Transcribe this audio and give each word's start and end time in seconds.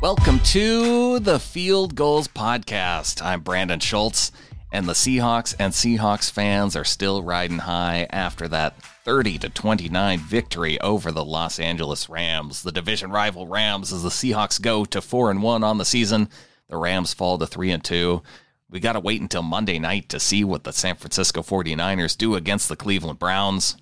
Welcome 0.00 0.40
to 0.44 1.18
the 1.18 1.38
Field 1.38 1.94
Gulls 1.94 2.26
Podcast. 2.26 3.22
I'm 3.22 3.42
Brandon 3.42 3.80
Schultz, 3.80 4.32
and 4.72 4.88
the 4.88 4.94
Seahawks 4.94 5.54
and 5.58 5.74
Seahawks 5.74 6.30
fans 6.30 6.74
are 6.74 6.86
still 6.86 7.22
riding 7.22 7.58
high 7.58 8.06
after 8.08 8.48
that 8.48 8.82
30 9.04 9.36
to 9.40 9.50
29 9.50 10.18
victory 10.20 10.80
over 10.80 11.12
the 11.12 11.22
Los 11.22 11.60
Angeles 11.60 12.08
Rams. 12.08 12.62
The 12.62 12.72
division 12.72 13.10
rival 13.10 13.46
Rams 13.46 13.92
as 13.92 14.02
the 14.02 14.08
Seahawks 14.08 14.58
go 14.58 14.86
to 14.86 15.02
4 15.02 15.32
and 15.32 15.42
1 15.42 15.62
on 15.62 15.76
the 15.76 15.84
season. 15.84 16.30
The 16.70 16.78
Rams 16.78 17.12
fall 17.12 17.36
to 17.36 17.46
3 17.46 17.70
and 17.70 17.84
2. 17.84 18.22
We 18.70 18.80
got 18.80 18.94
to 18.94 19.00
wait 19.00 19.20
until 19.20 19.42
Monday 19.42 19.78
night 19.78 20.08
to 20.08 20.18
see 20.18 20.44
what 20.44 20.64
the 20.64 20.72
San 20.72 20.96
Francisco 20.96 21.42
49ers 21.42 22.16
do 22.16 22.36
against 22.36 22.70
the 22.70 22.76
Cleveland 22.76 23.18
Browns. 23.18 23.76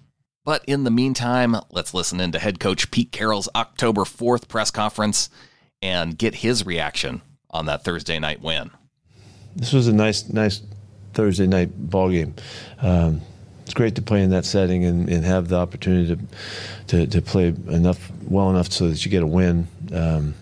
But 0.45 0.65
in 0.67 0.83
the 0.83 0.91
meantime, 0.91 1.55
let's 1.71 1.95
listen 1.95 2.19
in 2.19 2.33
to 2.33 2.41
head 2.41 2.59
coach 2.59 2.91
Pete 2.91 3.13
Carroll's 3.13 3.49
October 3.55 4.03
4th 4.03 4.49
press 4.49 4.73
conference 4.73 5.31
and 5.83 6.19
get 6.19 6.37
his 6.37 6.67
reaction 6.67 7.23
on 7.51 7.67
that 7.67 7.85
Thursday 7.85 8.19
night 8.19 8.43
win. 8.43 8.71
This 9.57 9.73
was 9.73 9.89
a 9.89 9.93
nice, 9.93 10.29
nice 10.29 10.61
Thursday 11.15 11.47
night 11.47 11.71
ball 11.91 12.11
game. 12.11 12.35
Um, 12.81 13.23
it's 13.63 13.75
great 13.75 13.97
to 13.97 14.03
play 14.03 14.23
in 14.23 14.31
that 14.31 14.45
setting 14.45 14.85
and, 14.85 15.09
and 15.09 15.25
have 15.25 15.49
the 15.49 15.57
opportunity 15.57 16.17
to, 16.17 16.21
to, 16.87 17.07
to 17.07 17.23
play 17.23 17.49
enough 17.49 18.11
well 18.23 18.51
enough 18.51 18.73
so 18.73 18.89
that 18.89 19.05
you 19.05 19.11
get 19.11 19.23
a 19.23 19.27
win. 19.27 19.69
Um, 19.93 20.35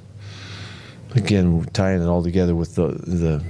again, 1.15 1.65
tying 1.73 2.03
it 2.03 2.07
all 2.07 2.23
together 2.23 2.55
with 2.55 2.75
the 2.75 2.89
the 2.89 3.43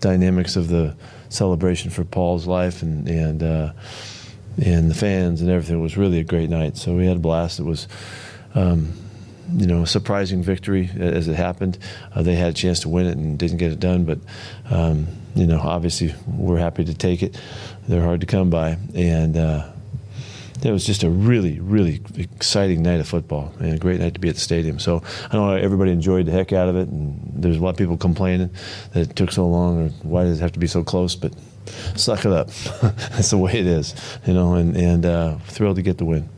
dynamics 0.00 0.56
of 0.56 0.68
the 0.68 0.94
celebration 1.30 1.90
for 1.90 2.04
Paul's 2.04 2.46
life 2.46 2.82
and 2.82 3.08
and 3.08 3.42
uh, 3.42 3.72
and 4.64 4.90
the 4.90 4.94
fans 4.94 5.40
and 5.40 5.50
everything. 5.50 5.78
It 5.78 5.82
was 5.82 5.96
really 5.96 6.20
a 6.20 6.24
great 6.24 6.50
night. 6.50 6.76
So 6.76 6.94
we 6.94 7.06
had 7.06 7.16
a 7.16 7.20
blast. 7.20 7.58
It 7.58 7.64
was. 7.64 7.88
Um, 8.54 8.92
you 9.52 9.66
know, 9.66 9.84
surprising 9.84 10.42
victory 10.42 10.90
as 10.98 11.28
it 11.28 11.34
happened. 11.34 11.78
Uh, 12.14 12.22
they 12.22 12.34
had 12.34 12.50
a 12.50 12.54
chance 12.54 12.80
to 12.80 12.88
win 12.88 13.06
it 13.06 13.16
and 13.16 13.38
didn't 13.38 13.58
get 13.58 13.72
it 13.72 13.80
done, 13.80 14.04
but 14.04 14.18
um, 14.70 15.06
you 15.34 15.46
know, 15.46 15.60
obviously 15.60 16.14
we're 16.26 16.58
happy 16.58 16.84
to 16.84 16.94
take 16.94 17.22
it. 17.22 17.40
They're 17.88 18.02
hard 18.02 18.20
to 18.20 18.26
come 18.26 18.50
by, 18.50 18.78
and 18.94 19.36
uh, 19.36 19.70
it 20.62 20.70
was 20.70 20.86
just 20.86 21.02
a 21.02 21.10
really, 21.10 21.60
really 21.60 22.00
exciting 22.16 22.82
night 22.82 23.00
of 23.00 23.08
football 23.08 23.52
and 23.58 23.74
a 23.74 23.78
great 23.78 24.00
night 24.00 24.14
to 24.14 24.20
be 24.20 24.28
at 24.28 24.34
the 24.34 24.40
stadium. 24.40 24.78
So 24.78 25.02
I 25.30 25.36
know 25.36 25.50
everybody 25.50 25.90
enjoyed 25.90 26.26
the 26.26 26.32
heck 26.32 26.52
out 26.52 26.68
of 26.68 26.76
it, 26.76 26.88
and 26.88 27.20
there's 27.34 27.56
a 27.56 27.60
lot 27.60 27.70
of 27.70 27.76
people 27.76 27.96
complaining 27.96 28.50
that 28.92 29.10
it 29.10 29.16
took 29.16 29.32
so 29.32 29.46
long 29.46 29.86
or 29.86 29.88
why 30.02 30.24
does 30.24 30.38
it 30.38 30.42
have 30.42 30.52
to 30.52 30.58
be 30.58 30.66
so 30.66 30.82
close, 30.82 31.14
but 31.14 31.34
suck 31.96 32.24
it 32.24 32.32
up. 32.32 32.48
That's 32.82 33.30
the 33.30 33.38
way 33.38 33.52
it 33.52 33.66
is, 33.66 33.94
you 34.26 34.32
know, 34.32 34.54
and, 34.54 34.76
and 34.76 35.04
uh, 35.04 35.36
thrilled 35.46 35.76
to 35.76 35.82
get 35.82 35.98
the 35.98 36.04
win. 36.04 36.28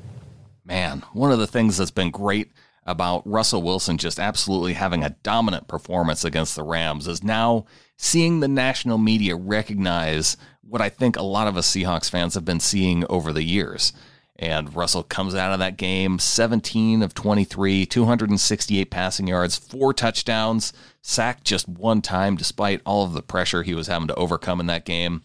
Man, 0.65 1.05
one 1.13 1.31
of 1.31 1.39
the 1.39 1.47
things 1.47 1.77
that's 1.77 1.93
been 1.93 2.11
great 2.11 2.51
about 2.87 3.27
Russell 3.27 3.63
Wilson 3.63 3.99
just 3.99 4.19
absolutely 4.19 4.75
having 4.75 5.03
a 5.03 5.11
dominant 5.23 5.69
performance 5.69 6.25
against 6.25 6.55
the 6.55 6.63
Rams 6.63 7.09
is 7.09 7.23
now 7.23 7.67
seeing 7.97 8.41
the 8.41 8.49
national 8.49 8.97
media 8.97 9.35
recognize 9.37 10.37
what 10.63 10.81
I 10.81 10.89
think 10.89 11.17
a 11.17 11.23
lot 11.23 11.49
of 11.49 11.57
us 11.57 11.71
Seahawks 11.71 12.09
fans 12.09 12.35
have 12.35 12.45
been 12.45 12.61
seeing 12.61 13.05
over 13.11 13.33
the 13.33 13.43
years. 13.43 13.93
And 14.39 14.75
Russell 14.77 15.03
comes 15.03 15.35
out 15.35 15.53
of 15.53 15.59
that 15.61 15.79
game 15.79 16.19
17 16.19 17.03
of 17.03 17.15
23, 17.15 17.87
268 17.87 18.91
passing 18.91 19.27
yards, 19.27 19.57
four 19.57 19.95
touchdowns, 19.95 20.73
sacked 21.01 21.45
just 21.45 21.69
one 21.69 22.03
time 22.03 22.37
despite 22.37 22.83
all 22.85 23.05
of 23.05 23.15
the 23.15 23.23
pressure 23.23 23.63
he 23.63 23.75
was 23.75 23.87
having 23.87 24.09
to 24.09 24.15
overcome 24.15 24.61
in 24.61 24.67
that 24.67 24.85
game. 24.85 25.23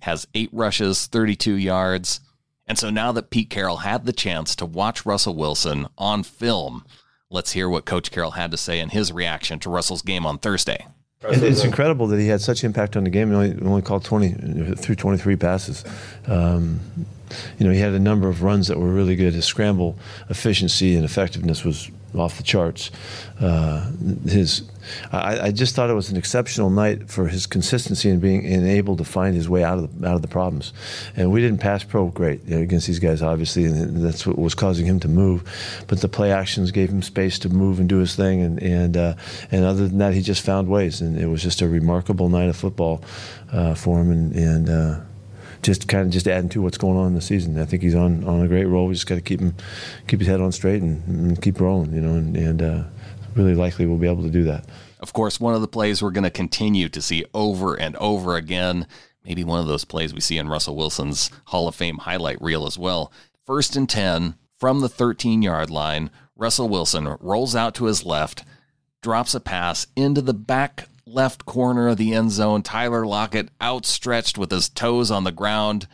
Has 0.00 0.28
eight 0.34 0.50
rushes, 0.52 1.06
32 1.06 1.54
yards. 1.54 2.20
And 2.66 2.78
so 2.78 2.90
now 2.90 3.12
that 3.12 3.30
Pete 3.30 3.50
Carroll 3.50 3.78
had 3.78 4.04
the 4.04 4.12
chance 4.12 4.56
to 4.56 4.66
watch 4.66 5.06
Russell 5.06 5.36
Wilson 5.36 5.86
on 5.96 6.22
film, 6.22 6.84
let's 7.30 7.52
hear 7.52 7.68
what 7.68 7.84
Coach 7.84 8.10
Carroll 8.10 8.32
had 8.32 8.50
to 8.50 8.56
say 8.56 8.80
in 8.80 8.88
his 8.88 9.12
reaction 9.12 9.58
to 9.60 9.70
Russell's 9.70 10.02
game 10.02 10.26
on 10.26 10.38
Thursday. 10.38 10.86
It's 11.22 11.64
incredible 11.64 12.06
that 12.08 12.20
he 12.20 12.28
had 12.28 12.40
such 12.40 12.62
impact 12.62 12.96
on 12.96 13.04
the 13.04 13.10
game. 13.10 13.30
He 13.30 13.34
only, 13.34 13.66
only 13.66 13.82
called 13.82 14.04
20 14.04 14.74
through 14.76 14.94
23 14.94 15.36
passes. 15.36 15.84
Um, 16.26 16.80
you 17.58 17.66
know, 17.66 17.72
he 17.72 17.80
had 17.80 17.92
a 17.92 17.98
number 17.98 18.28
of 18.28 18.42
runs 18.42 18.68
that 18.68 18.78
were 18.78 18.92
really 18.92 19.16
good. 19.16 19.32
His 19.32 19.44
scramble 19.44 19.98
efficiency 20.28 20.94
and 20.94 21.04
effectiveness 21.04 21.64
was 21.64 21.90
off 22.18 22.36
the 22.36 22.42
charts. 22.42 22.90
Uh, 23.40 23.90
his, 24.26 24.62
I, 25.12 25.40
I, 25.40 25.50
just 25.50 25.74
thought 25.74 25.90
it 25.90 25.94
was 25.94 26.10
an 26.10 26.16
exceptional 26.16 26.70
night 26.70 27.10
for 27.10 27.28
his 27.28 27.46
consistency 27.46 28.08
and 28.08 28.20
being 28.20 28.46
and 28.46 28.66
able 28.66 28.96
to 28.96 29.04
find 29.04 29.34
his 29.34 29.48
way 29.48 29.62
out 29.62 29.78
of 29.78 30.00
the, 30.00 30.08
out 30.08 30.14
of 30.14 30.22
the 30.22 30.28
problems. 30.28 30.72
And 31.16 31.30
we 31.30 31.40
didn't 31.40 31.58
pass 31.58 31.84
pro 31.84 32.06
great 32.06 32.50
against 32.50 32.86
these 32.86 32.98
guys, 32.98 33.20
obviously, 33.20 33.64
and 33.66 34.02
that's 34.02 34.26
what 34.26 34.38
was 34.38 34.54
causing 34.54 34.86
him 34.86 35.00
to 35.00 35.08
move. 35.08 35.44
But 35.86 36.00
the 36.00 36.08
play 36.08 36.32
actions 36.32 36.70
gave 36.70 36.88
him 36.88 37.02
space 37.02 37.38
to 37.40 37.48
move 37.48 37.78
and 37.78 37.88
do 37.88 37.98
his 37.98 38.16
thing, 38.16 38.40
and 38.40 38.62
and 38.62 38.96
uh, 38.96 39.14
and 39.50 39.64
other 39.64 39.88
than 39.88 39.98
that, 39.98 40.14
he 40.14 40.22
just 40.22 40.44
found 40.44 40.68
ways, 40.68 41.00
and 41.00 41.18
it 41.18 41.26
was 41.26 41.42
just 41.42 41.60
a 41.60 41.68
remarkable 41.68 42.28
night 42.28 42.48
of 42.48 42.56
football 42.56 43.02
uh, 43.52 43.74
for 43.74 44.00
him, 44.00 44.10
and 44.10 44.34
and 44.34 44.70
uh, 44.70 45.00
just 45.62 45.88
kind 45.88 46.06
of 46.06 46.10
just 46.10 46.28
adding 46.28 46.48
to 46.50 46.62
what's 46.62 46.78
going 46.78 46.96
on 46.96 47.08
in 47.08 47.14
the 47.14 47.20
season. 47.20 47.58
I 47.58 47.64
think 47.64 47.82
he's 47.82 47.94
on, 47.94 48.24
on 48.24 48.42
a 48.42 48.48
great 48.48 48.64
roll. 48.64 48.86
We 48.86 48.94
just 48.94 49.06
got 49.06 49.16
to 49.16 49.20
keep 49.20 49.40
him, 49.40 49.54
keep 50.06 50.20
his 50.20 50.28
head 50.28 50.40
on 50.40 50.52
straight 50.52 50.82
and, 50.82 51.06
and 51.06 51.42
keep 51.42 51.60
rolling, 51.60 51.92
you 51.92 52.00
know, 52.00 52.14
and, 52.14 52.36
and 52.36 52.62
uh, 52.62 52.82
really 53.34 53.54
likely 53.54 53.86
we'll 53.86 53.98
be 53.98 54.08
able 54.08 54.22
to 54.22 54.30
do 54.30 54.44
that. 54.44 54.64
Of 55.00 55.12
course, 55.12 55.38
one 55.38 55.54
of 55.54 55.60
the 55.60 55.68
plays 55.68 56.02
we're 56.02 56.10
going 56.10 56.24
to 56.24 56.30
continue 56.30 56.88
to 56.88 57.02
see 57.02 57.24
over 57.34 57.74
and 57.74 57.96
over 57.96 58.36
again, 58.36 58.86
maybe 59.24 59.44
one 59.44 59.60
of 59.60 59.66
those 59.66 59.84
plays 59.84 60.14
we 60.14 60.20
see 60.20 60.38
in 60.38 60.48
Russell 60.48 60.76
Wilson's 60.76 61.30
Hall 61.46 61.68
of 61.68 61.74
Fame 61.74 61.98
highlight 61.98 62.40
reel 62.40 62.66
as 62.66 62.78
well. 62.78 63.12
First 63.44 63.76
and 63.76 63.88
10 63.88 64.36
from 64.58 64.80
the 64.80 64.88
13 64.88 65.42
yard 65.42 65.70
line, 65.70 66.10
Russell 66.34 66.68
Wilson 66.68 67.16
rolls 67.20 67.54
out 67.54 67.74
to 67.76 67.84
his 67.84 68.04
left, 68.04 68.44
drops 69.02 69.34
a 69.34 69.40
pass 69.40 69.86
into 69.96 70.22
the 70.22 70.34
back 70.34 70.88
left 71.06 71.46
corner 71.46 71.88
of 71.88 71.96
the 71.96 72.12
end 72.12 72.32
zone. 72.32 72.62
Tyler 72.62 73.06
Lockett 73.06 73.48
outstretched 73.62 74.36
with 74.36 74.50
his 74.50 74.68
toes 74.68 75.10
on 75.10 75.24
the 75.24 75.32
ground. 75.32 75.86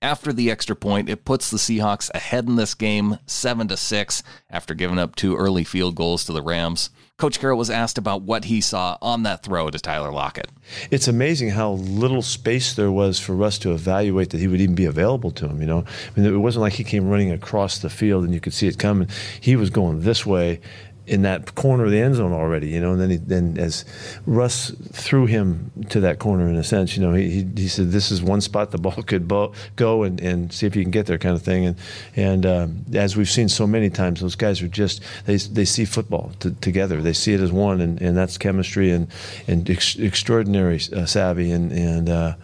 After 0.00 0.32
the 0.32 0.50
extra 0.50 0.74
point, 0.74 1.08
it 1.08 1.24
puts 1.24 1.50
the 1.50 1.56
Seahawks 1.56 2.10
ahead 2.14 2.46
in 2.46 2.56
this 2.56 2.74
game, 2.74 3.18
7 3.26 3.68
to 3.68 3.76
6, 3.76 4.22
after 4.50 4.74
giving 4.74 4.98
up 4.98 5.16
two 5.16 5.36
early 5.36 5.64
field 5.64 5.94
goals 5.94 6.24
to 6.24 6.32
the 6.32 6.42
Rams. 6.42 6.90
Coach 7.16 7.38
Carroll 7.38 7.58
was 7.58 7.70
asked 7.70 7.96
about 7.96 8.22
what 8.22 8.46
he 8.46 8.60
saw 8.60 8.98
on 9.00 9.22
that 9.22 9.42
throw 9.42 9.70
to 9.70 9.78
Tyler 9.78 10.10
Lockett. 10.10 10.48
It's 10.90 11.08
amazing 11.08 11.50
how 11.50 11.72
little 11.72 12.22
space 12.22 12.74
there 12.74 12.90
was 12.90 13.20
for 13.20 13.34
Russ 13.34 13.58
to 13.60 13.72
evaluate 13.72 14.30
that 14.30 14.40
he 14.40 14.48
would 14.48 14.60
even 14.60 14.74
be 14.74 14.84
available 14.86 15.30
to 15.32 15.46
him. 15.46 15.60
You 15.60 15.66
know, 15.66 15.84
I 16.16 16.20
mean, 16.20 16.34
it 16.34 16.38
wasn't 16.38 16.62
like 16.62 16.72
he 16.72 16.84
came 16.84 17.08
running 17.08 17.30
across 17.30 17.78
the 17.78 17.90
field 17.90 18.24
and 18.24 18.34
you 18.34 18.40
could 18.40 18.52
see 18.52 18.66
it 18.66 18.78
coming. 18.78 19.08
He 19.40 19.56
was 19.56 19.70
going 19.70 20.00
this 20.00 20.26
way, 20.26 20.60
in 21.06 21.22
that 21.22 21.54
corner 21.54 21.84
of 21.84 21.90
the 21.90 22.00
end 22.00 22.14
zone 22.14 22.32
already, 22.32 22.68
you 22.68 22.80
know. 22.80 22.92
And 22.92 23.00
then 23.00 23.10
he, 23.10 23.16
then 23.16 23.58
as 23.58 23.84
Russ 24.26 24.70
threw 24.92 25.26
him 25.26 25.70
to 25.90 26.00
that 26.00 26.18
corner 26.18 26.48
in 26.48 26.56
a 26.56 26.64
sense, 26.64 26.96
you 26.96 27.02
know, 27.02 27.12
he, 27.12 27.28
he, 27.30 27.48
he 27.56 27.68
said 27.68 27.90
this 27.90 28.10
is 28.10 28.22
one 28.22 28.40
spot 28.40 28.70
the 28.70 28.78
ball 28.78 28.92
could 29.06 29.28
bo- 29.28 29.52
go 29.76 30.02
and, 30.02 30.20
and 30.20 30.52
see 30.52 30.66
if 30.66 30.74
you 30.74 30.82
can 30.82 30.90
get 30.90 31.06
there, 31.06 31.18
kind 31.18 31.36
of 31.36 31.42
thing. 31.42 31.66
And 31.66 31.76
and 32.16 32.46
um, 32.46 32.84
as 32.94 33.16
we've 33.16 33.30
seen 33.30 33.48
so 33.48 33.66
many 33.66 33.90
times, 33.90 34.20
those 34.20 34.36
guys 34.36 34.62
are 34.62 34.68
just 34.68 35.02
they 35.26 35.36
they 35.36 35.64
see 35.64 35.84
football 35.84 36.32
t- 36.40 36.54
together. 36.60 37.02
They 37.02 37.12
see 37.12 37.34
it 37.34 37.40
as 37.40 37.52
one, 37.52 37.80
and, 37.80 38.00
and 38.00 38.16
that's 38.16 38.38
chemistry 38.38 38.90
and 38.90 39.08
and 39.46 39.68
ex- 39.68 39.96
extraordinary 39.96 40.80
uh, 40.94 41.06
savvy 41.06 41.50
and 41.50 41.72
and. 41.72 42.08
Uh, 42.08 42.34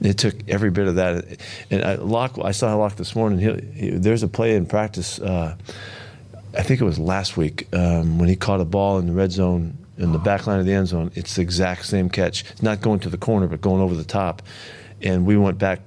it 0.00 0.18
took 0.18 0.34
every 0.46 0.70
bit 0.70 0.88
of 0.88 0.96
that, 0.96 1.24
and 1.70 1.82
I, 1.82 1.94
Locke. 1.94 2.38
I 2.44 2.50
saw 2.50 2.74
Locke 2.74 2.96
this 2.96 3.16
morning. 3.16 3.38
He, 3.38 3.80
he, 3.80 3.90
there's 3.90 4.22
a 4.22 4.28
play 4.28 4.54
in 4.54 4.66
practice. 4.66 5.18
Uh, 5.18 5.56
I 6.56 6.62
think 6.62 6.80
it 6.80 6.84
was 6.84 6.98
last 6.98 7.36
week 7.36 7.68
um, 7.74 8.18
when 8.18 8.28
he 8.28 8.36
caught 8.36 8.60
a 8.60 8.64
ball 8.64 8.98
in 8.98 9.06
the 9.06 9.12
red 9.12 9.32
zone 9.32 9.76
in 9.98 10.12
the 10.12 10.18
back 10.18 10.46
line 10.46 10.60
of 10.60 10.66
the 10.66 10.72
end 10.72 10.88
zone. 10.88 11.10
It's 11.14 11.36
the 11.36 11.42
exact 11.42 11.86
same 11.86 12.10
catch. 12.10 12.44
It's 12.50 12.62
not 12.62 12.80
going 12.80 13.00
to 13.00 13.08
the 13.08 13.18
corner, 13.18 13.46
but 13.46 13.60
going 13.60 13.80
over 13.80 13.94
the 13.94 14.04
top. 14.04 14.42
And 15.02 15.26
we 15.26 15.36
went 15.36 15.58
back 15.58 15.80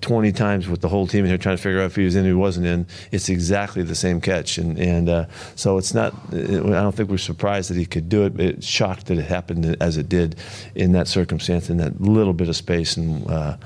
20 0.00 0.32
times 0.32 0.68
with 0.68 0.80
the 0.80 0.88
whole 0.88 1.06
team 1.06 1.24
in 1.24 1.28
here 1.28 1.38
trying 1.38 1.56
to 1.56 1.62
figure 1.62 1.80
out 1.80 1.86
if 1.86 1.96
he 1.96 2.04
was 2.04 2.16
in 2.16 2.24
or 2.24 2.28
he 2.28 2.34
wasn't 2.34 2.66
in. 2.66 2.86
It's 3.12 3.28
exactly 3.28 3.82
the 3.82 3.94
same 3.94 4.20
catch. 4.20 4.58
And, 4.58 4.78
and 4.78 5.08
uh, 5.08 5.26
so 5.54 5.78
it's 5.78 5.94
not, 5.94 6.12
I 6.32 6.36
don't 6.36 6.94
think 6.94 7.08
we're 7.08 7.18
surprised 7.18 7.70
that 7.70 7.76
he 7.76 7.86
could 7.86 8.08
do 8.08 8.24
it. 8.24 8.38
It's 8.38 8.66
shocked 8.66 9.06
that 9.06 9.18
it 9.18 9.24
happened 9.24 9.76
as 9.80 9.96
it 9.96 10.08
did 10.08 10.36
in 10.74 10.92
that 10.92 11.08
circumstance, 11.08 11.70
in 11.70 11.76
that 11.78 12.00
little 12.00 12.32
bit 12.32 12.48
of 12.48 12.56
space 12.56 12.96
and 12.96 13.28
uh, 13.30 13.56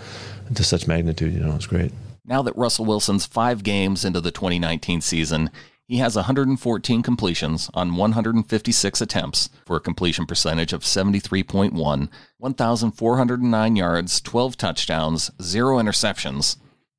to 0.55 0.65
such 0.65 0.87
magnitude. 0.87 1.33
You 1.33 1.41
know, 1.41 1.55
it's 1.55 1.67
great. 1.67 1.93
Now 2.27 2.43
that 2.43 2.57
Russell 2.57 2.85
Wilson's 2.85 3.27
five 3.27 3.63
games 3.63 4.05
into 4.05 4.21
the 4.21 4.31
2019 4.31 5.01
season, 5.01 5.51
he 5.91 5.97
has 5.97 6.15
114 6.15 7.03
completions 7.03 7.69
on 7.75 7.97
156 7.97 9.01
attempts 9.01 9.51
for 9.67 9.75
a 9.75 9.81
completion 9.81 10.25
percentage 10.25 10.73
of 10.73 10.83
73.1, 10.83 12.09
1,409 12.39 13.77
yards, 13.77 14.21
12 14.21 14.57
touchdowns, 14.57 15.33
0 15.43 15.79
interceptions. 15.79 16.59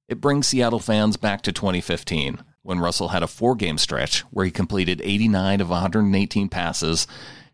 It 0.09 0.19
brings 0.19 0.47
Seattle 0.47 0.79
fans 0.79 1.15
back 1.15 1.41
to 1.43 1.53
2015 1.53 2.43
when 2.63 2.79
Russell 2.79 3.07
had 3.07 3.23
a 3.23 3.27
four 3.27 3.55
game 3.55 3.77
stretch 3.77 4.23
where 4.23 4.43
he 4.43 4.51
completed 4.51 5.01
89 5.01 5.61
of 5.61 5.69
118 5.69 6.49
passes, 6.49 7.07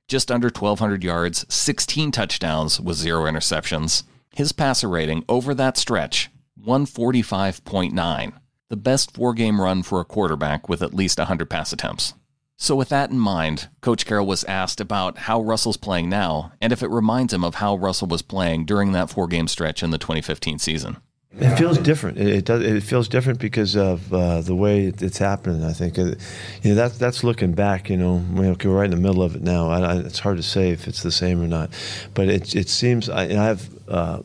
just 0.08 0.32
under 0.32 0.48
1,200 0.48 1.04
yards, 1.04 1.46
16 1.54 2.10
touchdowns 2.14 2.82
with 2.82 2.98
0 2.98 3.26
interceptions. 3.26 4.02
His 4.34 4.54
passer 4.54 4.90
rating 4.90 5.24
over 5.30 5.54
that 5.54 5.78
stretch, 5.78 6.32
145.9 6.66 8.34
the 8.70 8.78
best 8.78 9.14
four 9.14 9.34
game 9.34 9.62
run 9.62 9.84
for 9.84 10.00
a 10.00 10.06
quarterback 10.06 10.68
with 10.68 10.82
at 10.82 10.94
least 10.94 11.18
100 11.18 11.50
pass 11.50 11.72
attempts. 11.72 12.14
So, 12.60 12.76
with 12.76 12.90
that 12.90 13.12
in 13.12 13.20
mind, 13.20 13.70
Coach 13.82 14.06
Carroll 14.06 14.26
was 14.26 14.44
asked 14.46 14.82
about 14.82 15.20
how 15.20 15.42
Russell's 15.42 15.78
playing 15.78 16.10
now 16.10 16.54
and 16.60 16.74
if 16.74 16.82
it 16.82 16.90
reminds 16.90 17.32
him 17.32 17.44
of 17.44 17.56
how 17.56 17.76
Russell 17.76 18.08
was 18.08 18.24
playing 18.24 18.66
during 18.66 18.94
that 18.94 19.12
four 19.12 19.28
game 19.28 19.48
stretch 19.48 19.84
in 19.84 19.92
the 19.92 20.00
2015 20.00 20.58
season. 20.58 20.98
It 21.40 21.56
feels 21.56 21.78
different. 21.78 22.18
It, 22.18 22.46
does. 22.46 22.64
It 22.64 22.82
feels 22.82 23.08
different 23.08 23.40
because 23.40 23.76
of 23.76 24.12
uh, 24.12 24.42
the 24.42 24.56
way 24.56 24.86
it's 24.86 25.20
happening. 25.20 25.64
I 25.64 25.74
think, 25.74 25.98
you 25.98 26.16
know, 26.64 26.74
that's 26.74 26.98
that's 26.98 27.24
looking 27.24 27.54
back. 27.54 27.92
You 27.92 27.98
know, 27.98 28.26
we're 28.34 28.56
right 28.72 28.86
in 28.86 28.92
the 28.92 28.98
middle 28.98 29.22
of 29.22 29.36
it 29.36 29.44
now. 29.44 29.70
I, 29.70 29.80
I, 29.82 29.98
it's 29.98 30.20
hard 30.20 30.38
to 30.38 30.44
say 30.44 30.72
if 30.72 30.88
it's 30.88 31.04
the 31.04 31.12
same 31.12 31.40
or 31.40 31.48
not, 31.48 31.70
but 32.16 32.28
it 32.28 32.56
it 32.56 32.70
seems 32.70 33.08
I, 33.08 33.24
I 33.24 33.28
have. 33.28 33.70
Uh, 33.88 34.22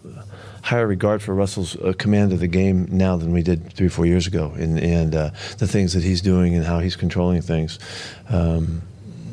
higher 0.63 0.87
regard 0.87 1.23
for 1.23 1.35
Russell's 1.35 1.77
uh, 1.77 1.93
command 1.99 2.33
of 2.33 2.41
the 2.41 2.49
game 2.49 2.87
now 2.91 3.17
than 3.17 3.33
we 3.33 3.43
did 3.43 3.73
three 3.73 3.87
or 3.87 3.91
four 3.91 4.07
years 4.07 4.27
ago, 4.27 4.53
and, 4.57 4.79
and 4.79 5.15
uh, 5.15 5.31
the 5.59 5.67
things 5.67 5.93
that 5.93 6.03
he's 6.03 6.23
doing 6.23 6.55
and 6.55 6.65
how 6.65 6.79
he's 6.79 6.97
controlling 6.97 7.43
things. 7.43 7.79
Um, 8.29 8.83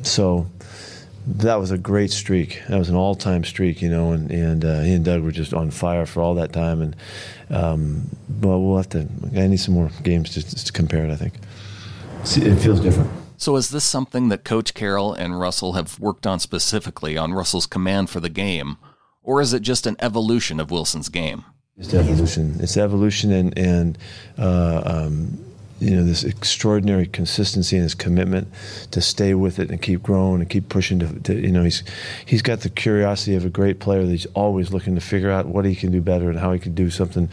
so 0.01 0.47
that 1.27 1.55
was 1.55 1.71
a 1.71 1.77
great 1.77 2.11
streak. 2.11 2.61
That 2.67 2.79
was 2.79 2.89
an 2.89 2.95
all-time 2.95 3.43
streak, 3.43 3.81
you 3.81 3.89
know, 3.89 4.11
and 4.11 4.31
and 4.31 4.65
uh, 4.65 4.81
he 4.81 4.93
and 4.93 5.05
Doug 5.05 5.21
were 5.21 5.31
just 5.31 5.53
on 5.53 5.71
fire 5.71 6.05
for 6.05 6.21
all 6.21 6.35
that 6.35 6.51
time. 6.51 6.81
And 6.81 6.95
um, 7.49 8.09
well, 8.41 8.61
we'll 8.61 8.77
have 8.77 8.89
to. 8.89 9.07
I 9.35 9.47
need 9.47 9.59
some 9.59 9.75
more 9.75 9.91
games 10.03 10.33
just, 10.33 10.51
just 10.51 10.67
to 10.67 10.73
compare 10.73 11.05
it. 11.05 11.11
I 11.11 11.15
think 11.15 11.33
See, 12.23 12.41
it 12.41 12.57
feels 12.57 12.79
different. 12.79 13.09
So, 13.37 13.55
is 13.55 13.69
this 13.69 13.85
something 13.85 14.29
that 14.29 14.43
Coach 14.43 14.73
Carroll 14.73 15.13
and 15.13 15.39
Russell 15.39 15.73
have 15.73 15.99
worked 15.99 16.27
on 16.27 16.39
specifically 16.39 17.17
on 17.17 17.33
Russell's 17.33 17.65
command 17.65 18.09
for 18.09 18.19
the 18.19 18.29
game, 18.29 18.77
or 19.23 19.41
is 19.41 19.53
it 19.53 19.61
just 19.61 19.87
an 19.87 19.95
evolution 19.99 20.59
of 20.59 20.71
Wilson's 20.71 21.09
game? 21.09 21.45
It's 21.77 21.93
evolution. 21.93 22.57
It's 22.59 22.75
evolution, 22.75 23.31
and 23.31 23.57
and 23.57 23.97
uh, 24.37 24.81
um, 24.85 25.39
you 25.79 25.95
know 25.95 26.03
this 26.03 26.23
extraordinary 26.23 27.07
consistency 27.07 27.77
and 27.77 27.83
his 27.83 27.95
commitment 27.95 28.47
to 28.91 29.01
stay 29.01 29.33
with 29.33 29.59
it 29.59 29.69
and 29.69 29.81
keep 29.81 30.03
growing 30.03 30.41
and 30.41 30.49
keep 30.49 30.67
pushing 30.67 30.99
to, 30.99 31.19
to, 31.21 31.39
you 31.39 31.51
know 31.51 31.63
he's 31.63 31.83
he's 32.25 32.41
got 32.41 32.61
the 32.61 32.69
curiosity 32.69 33.35
of 33.35 33.45
a 33.45 33.49
great 33.49 33.79
player 33.79 34.03
that 34.03 34.11
he's 34.11 34.25
always 34.27 34.73
looking 34.73 34.95
to 34.95 35.01
figure 35.01 35.31
out 35.31 35.45
what 35.45 35.63
he 35.63 35.73
can 35.73 35.91
do 35.91 36.01
better 36.01 36.29
and 36.29 36.39
how 36.39 36.51
he 36.51 36.59
can 36.59 36.75
do 36.75 36.89
something 36.89 37.29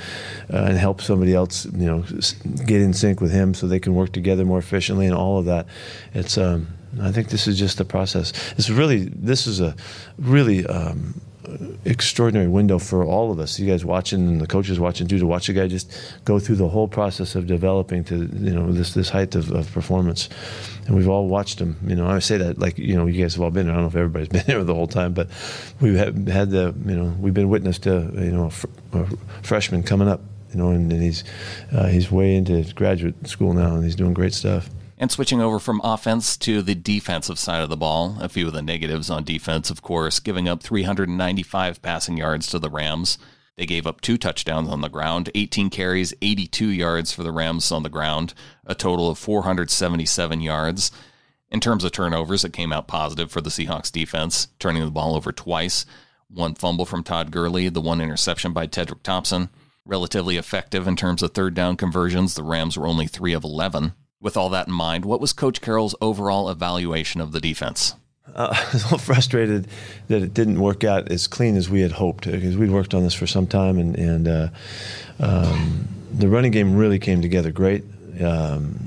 uh, 0.53 0.59
and 0.59 0.79
help 0.79 1.01
somebody 1.01 1.35
else 1.35 1.67
you 1.67 1.87
know 1.87 2.05
get 2.65 2.81
in 2.81 2.95
sync 2.95 3.21
with 3.21 3.33
him 3.33 3.53
so 3.53 3.67
they 3.67 3.81
can 3.81 3.95
work 3.95 4.13
together 4.13 4.45
more 4.45 4.59
efficiently 4.59 5.07
and 5.07 5.15
all 5.15 5.39
of 5.39 5.45
that 5.45 5.67
it's 6.15 6.39
um, 6.39 6.69
I 7.01 7.13
think 7.13 7.29
this 7.29 7.47
is 7.47 7.59
just 7.59 7.79
the 7.79 7.85
process. 7.85 8.33
It's 8.57 8.71
really 8.71 9.05
this 9.05 9.47
is 9.47 9.61
a 9.61 9.75
really 10.19 10.65
um, 10.67 11.21
extraordinary 11.85 12.49
window 12.49 12.79
for 12.79 13.05
all 13.05 13.31
of 13.31 13.39
us. 13.39 13.59
You 13.59 13.67
guys 13.67 13.85
watching 13.85 14.29
and 14.29 14.41
the 14.41 14.47
coaches 14.47 14.81
watching 14.81 15.07
too 15.07 15.19
to 15.19 15.27
watch 15.27 15.49
a 15.49 15.53
guy 15.53 15.69
just 15.69 15.93
go 16.25 16.39
through 16.39 16.57
the 16.57 16.69
whole 16.69 16.89
process 16.89 17.35
of 17.35 17.47
developing 17.47 18.05
to 18.05 18.17
you 18.17 18.55
know 18.55 18.73
this 18.73 18.95
this 18.95 19.09
height 19.09 19.35
of, 19.35 19.51
of 19.51 19.71
performance. 19.73 20.29
And 20.87 20.95
we've 20.95 21.09
all 21.09 21.29
watched 21.29 21.61
him. 21.61 21.77
You 21.87 21.97
know, 21.97 22.07
I 22.07 22.19
say 22.21 22.37
that 22.39 22.59
like 22.59 22.79
you 22.79 22.97
know 22.97 23.07
you 23.07 23.23
guys 23.23 23.35
have 23.35 23.43
all 23.43 23.51
been 23.51 23.67
there. 23.67 23.75
I 23.75 23.77
don't 23.77 23.85
know 23.85 23.89
if 23.89 23.97
everybody's 23.97 24.29
been 24.37 24.45
there 24.47 24.63
the 24.65 24.75
whole 24.75 24.87
time, 24.87 25.13
but 25.13 25.29
we've 25.81 25.97
had, 25.97 26.51
the 26.51 26.75
you 26.85 26.97
know 26.97 27.15
we've 27.21 27.35
been 27.35 27.49
witness 27.49 27.79
to 27.81 28.11
you 28.15 28.33
know 28.33 28.47
a, 28.47 28.51
fr- 28.51 28.67
a 28.93 29.07
freshman 29.43 29.83
coming 29.83 30.09
up. 30.09 30.21
You 30.53 30.59
know, 30.63 30.71
and, 30.71 30.91
and 30.93 31.03
he's 31.03 31.25
uh, 31.73 31.87
he's 31.87 32.11
way 32.11 32.37
into 32.37 32.63
graduate 32.75 33.27
school 33.27 33.53
now, 33.53 33.75
and 33.75 33.85
he's 33.85 33.97
doing 33.97 34.15
great 34.15 34.33
stuff. 34.33 34.71
And 34.99 35.11
switching 35.11 35.43
over 35.43 35.59
from 35.59 35.83
offense 35.85 36.39
to 36.39 36.63
the 36.63 36.75
defensive 36.75 37.39
side 37.39 37.63
of 37.63 37.69
the 37.69 37.77
ball, 37.77 38.17
a 38.19 38.31
few 38.31 38.47
of 38.47 38.55
the 38.55 38.63
negatives 38.63 39.11
on 39.11 39.25
defense, 39.25 39.69
of 39.69 39.83
course, 39.83 40.21
giving 40.21 40.49
up 40.49 40.63
395 40.63 41.83
passing 41.83 42.17
yards 42.17 42.47
to 42.49 42.59
the 42.59 42.71
Rams. 42.71 43.19
They 43.57 43.67
gave 43.67 43.87
up 43.87 44.01
two 44.01 44.17
touchdowns 44.17 44.71
on 44.71 44.81
the 44.81 44.89
ground, 44.89 45.31
18 45.35 45.69
carries, 45.69 46.15
82 46.23 46.69
yards 46.69 47.13
for 47.13 47.23
the 47.23 47.33
Rams 47.33 47.71
on 47.71 47.83
the 47.83 47.91
ground, 47.91 48.33
a 48.65 48.75
total 48.75 49.11
of 49.11 49.19
477 49.19 50.41
yards. 50.41 50.91
In 51.51 51.61
terms 51.61 51.85
of 51.85 51.93
turnovers, 51.93 52.45
it 52.45 52.55
came 52.55 52.73
out 52.73 52.89
positive 52.89 53.31
for 53.31 53.43
the 53.43 53.51
Seahawks 53.51 53.93
defense, 53.93 54.49
turning 54.59 54.85
the 54.85 54.91
ball 54.91 55.15
over 55.15 55.31
twice. 55.31 55.85
One 56.29 56.55
fumble 56.55 56.87
from 56.87 57.05
Todd 57.05 57.31
Gurley, 57.31 57.69
the 57.69 57.83
one 57.83 58.01
interception 58.01 58.55
by 58.55 58.67
Tedric 58.67 59.03
Thompson. 59.03 59.51
Relatively 59.85 60.39
effective 60.39 60.89
in 60.89 60.97
terms 60.97 61.23
of 61.23 61.33
third 61.33 61.55
down 61.55 61.77
conversions. 61.77 62.35
The 62.35 62.43
Rams 62.43 62.79
were 62.79 62.87
only 62.87 63.07
3 63.07 63.35
of 63.35 63.45
11 63.45 63.93
with 64.21 64.37
all 64.37 64.49
that 64.51 64.69
in 64.69 64.73
mind, 64.73 65.05
what 65.05 65.21
was 65.21 65.33
Coach 65.33 65.61
Carroll's 65.61 65.95
overall 66.01 66.49
evaluation 66.49 67.21
of 67.21 67.33
the 67.33 67.41
defense? 67.41 67.95
Uh, 68.35 68.49
I 68.57 68.73
was 68.73 68.83
a 68.83 68.87
little 68.87 68.99
frustrated 68.99 69.69
that 70.09 70.23
it 70.23 70.35
didn't 70.35 70.61
work 70.61 70.85
out 70.85 71.11
as 71.11 71.27
clean 71.27 71.57
as 71.57 71.69
we 71.69 71.81
had 71.81 71.93
hoped 71.93 72.31
because 72.31 72.57
we'd 72.57 72.71
worked 72.71 72.95
on 72.95 73.03
this 73.03 73.15
for 73.15 73.27
some 73.27 73.47
time, 73.47 73.79
and, 73.79 73.97
and 73.97 74.29
uh, 74.29 74.49
um, 75.21 75.89
the 76.13 76.29
running 76.29 76.53
game 76.53 76.77
really 76.77 76.99
came 76.99 77.23
together 77.23 77.51
great. 77.51 77.85
Um, 78.21 78.79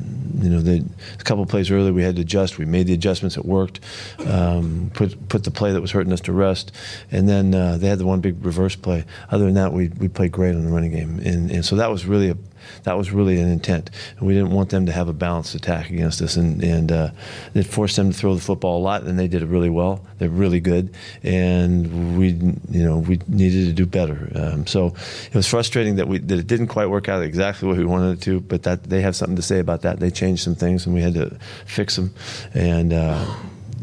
you 0.42 0.50
know, 0.50 0.84
a 1.20 1.24
couple 1.24 1.46
plays 1.46 1.70
earlier 1.70 1.92
we 1.92 2.04
had 2.04 2.16
to 2.16 2.22
adjust. 2.22 2.58
We 2.58 2.66
made 2.66 2.88
the 2.88 2.94
adjustments. 2.94 3.36
It 3.38 3.46
worked. 3.46 3.80
Um, 4.26 4.92
put 4.94 5.28
put 5.28 5.44
the 5.44 5.52
play 5.52 5.72
that 5.74 5.82
was 5.82 5.92
hurting 5.92 6.14
us 6.14 6.22
to 6.22 6.34
rest, 6.34 6.72
and 7.12 7.28
then 7.28 7.54
uh, 7.54 7.78
they 7.78 7.88
had 7.88 8.00
the 8.00 8.06
one 8.06 8.22
big 8.22 8.44
reverse 8.46 8.76
play. 8.76 9.06
Other 9.30 9.46
than 9.46 9.56
that, 9.56 9.74
we 9.74 9.90
we 9.90 10.08
played 10.08 10.32
great 10.32 10.56
on 10.56 10.64
the 10.64 10.72
running 10.72 10.92
game, 10.92 11.20
and 11.20 11.52
and 11.52 11.66
so 11.66 11.76
that 11.76 11.92
was 11.92 12.06
really 12.06 12.30
a 12.30 12.36
that 12.84 12.98
was 12.98 13.12
really 13.12 13.40
an 13.40 13.50
intent. 13.50 13.90
And 14.18 14.28
we 14.28 14.34
didn't 14.34 14.52
want 14.52 14.70
them 14.70 14.86
to 14.86 14.92
have 14.92 15.08
a 15.08 15.14
balanced 15.14 15.56
attack 15.56 15.90
against 15.90 16.22
us, 16.22 16.36
and 16.36 16.64
and 16.64 16.92
uh, 16.92 17.12
it 17.54 17.64
forced 17.64 17.96
them 17.96 18.12
to 18.12 18.18
throw 18.18 18.36
the 18.36 18.42
football 18.42 18.80
a 18.80 18.84
lot, 18.84 19.04
and 19.04 19.18
they 19.18 19.28
did 19.28 19.42
it 19.42 19.48
really 19.48 19.70
well. 19.70 20.06
They're 20.18 20.30
really 20.30 20.60
good, 20.60 20.94
and 21.24 22.18
we 22.18 22.30
you 22.30 22.84
know 22.84 23.00
we 23.00 23.20
needed 23.28 23.68
to 23.68 23.74
do 23.74 23.86
better. 23.86 24.32
Um, 24.36 24.68
so 24.68 24.94
it 25.28 25.36
was 25.36 25.48
frustrating 25.48 25.96
that 25.96 26.08
we 26.08 26.20
that 26.20 26.40
it 26.40 26.48
didn't 26.48 26.68
quite 26.68 26.88
work 26.88 27.10
out 27.10 27.22
exactly 27.24 27.68
what 27.68 27.78
we 27.78 27.86
wanted 27.86 28.18
it 28.18 28.22
to, 28.24 28.40
but 28.40 28.64
that 28.64 28.84
they 28.86 29.02
have 29.02 29.16
something 29.16 29.36
to 29.36 29.42
say 29.42 29.60
about 29.60 29.82
that. 29.82 30.00
They 30.00 30.12
changed 30.12 30.44
some 30.44 30.56
things, 30.56 30.86
and 30.86 30.96
we 30.96 31.02
had 31.02 31.14
to 31.16 31.38
fix 31.66 31.96
them, 31.96 32.14
and. 32.54 32.94
Uh, 32.94 33.26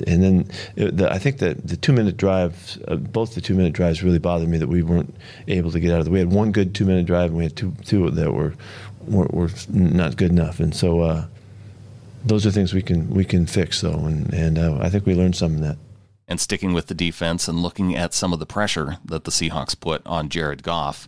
and 0.07 0.23
then 0.23 0.51
it, 0.77 0.97
the, 0.97 1.11
I 1.11 1.19
think 1.19 1.39
that 1.39 1.67
the 1.67 1.77
two 1.77 1.93
minute 1.93 2.17
drives, 2.17 2.79
uh, 2.89 2.97
both 2.97 3.35
the 3.35 3.41
two 3.41 3.55
minute 3.55 3.73
drives, 3.73 4.03
really 4.03 4.19
bothered 4.19 4.49
me 4.49 4.59
that 4.59 4.69
we 4.69 4.83
weren't 4.83 5.15
able 5.49 5.71
to 5.71 5.81
get 5.81 5.93
out 5.93 6.01
of 6.01 6.05
the. 6.05 6.11
We 6.11 6.19
had 6.19 6.33
one 6.33 6.53
good 6.53 6.75
two 6.75 6.85
minute 6.85 7.07
drive, 7.07 7.31
and 7.31 7.39
we 7.39 7.45
had 7.45 7.57
two 7.57 7.75
two 7.85 8.11
that 8.11 8.33
were 8.33 8.55
were, 9.07 9.27
were 9.31 9.51
not 9.69 10.17
good 10.17 10.31
enough, 10.31 10.61
and 10.61 10.75
so 10.75 11.01
uh, 11.01 11.27
those 12.25 12.47
are 12.47 12.51
things 12.51 12.75
we 12.75 12.83
can 12.83 13.11
we 13.11 13.25
can 13.25 13.47
fix 13.47 13.81
though, 13.81 14.05
and 14.05 14.33
and 14.33 14.59
uh, 14.59 14.79
I 14.81 14.91
think 14.91 15.07
we 15.07 15.15
learned 15.15 15.37
some 15.37 15.55
in 15.55 15.61
that. 15.63 15.79
And 16.29 16.41
sticking 16.41 16.73
with 16.73 16.89
the 16.89 16.95
defense 16.95 17.47
and 17.47 17.63
looking 17.63 17.95
at 17.95 18.13
some 18.13 18.33
of 18.33 18.41
the 18.41 18.47
pressure 18.47 18.99
that 19.05 19.23
the 19.23 19.31
Seahawks 19.31 19.79
put 19.79 20.05
on 20.05 20.29
Jared 20.29 20.65
Goff, 20.65 21.07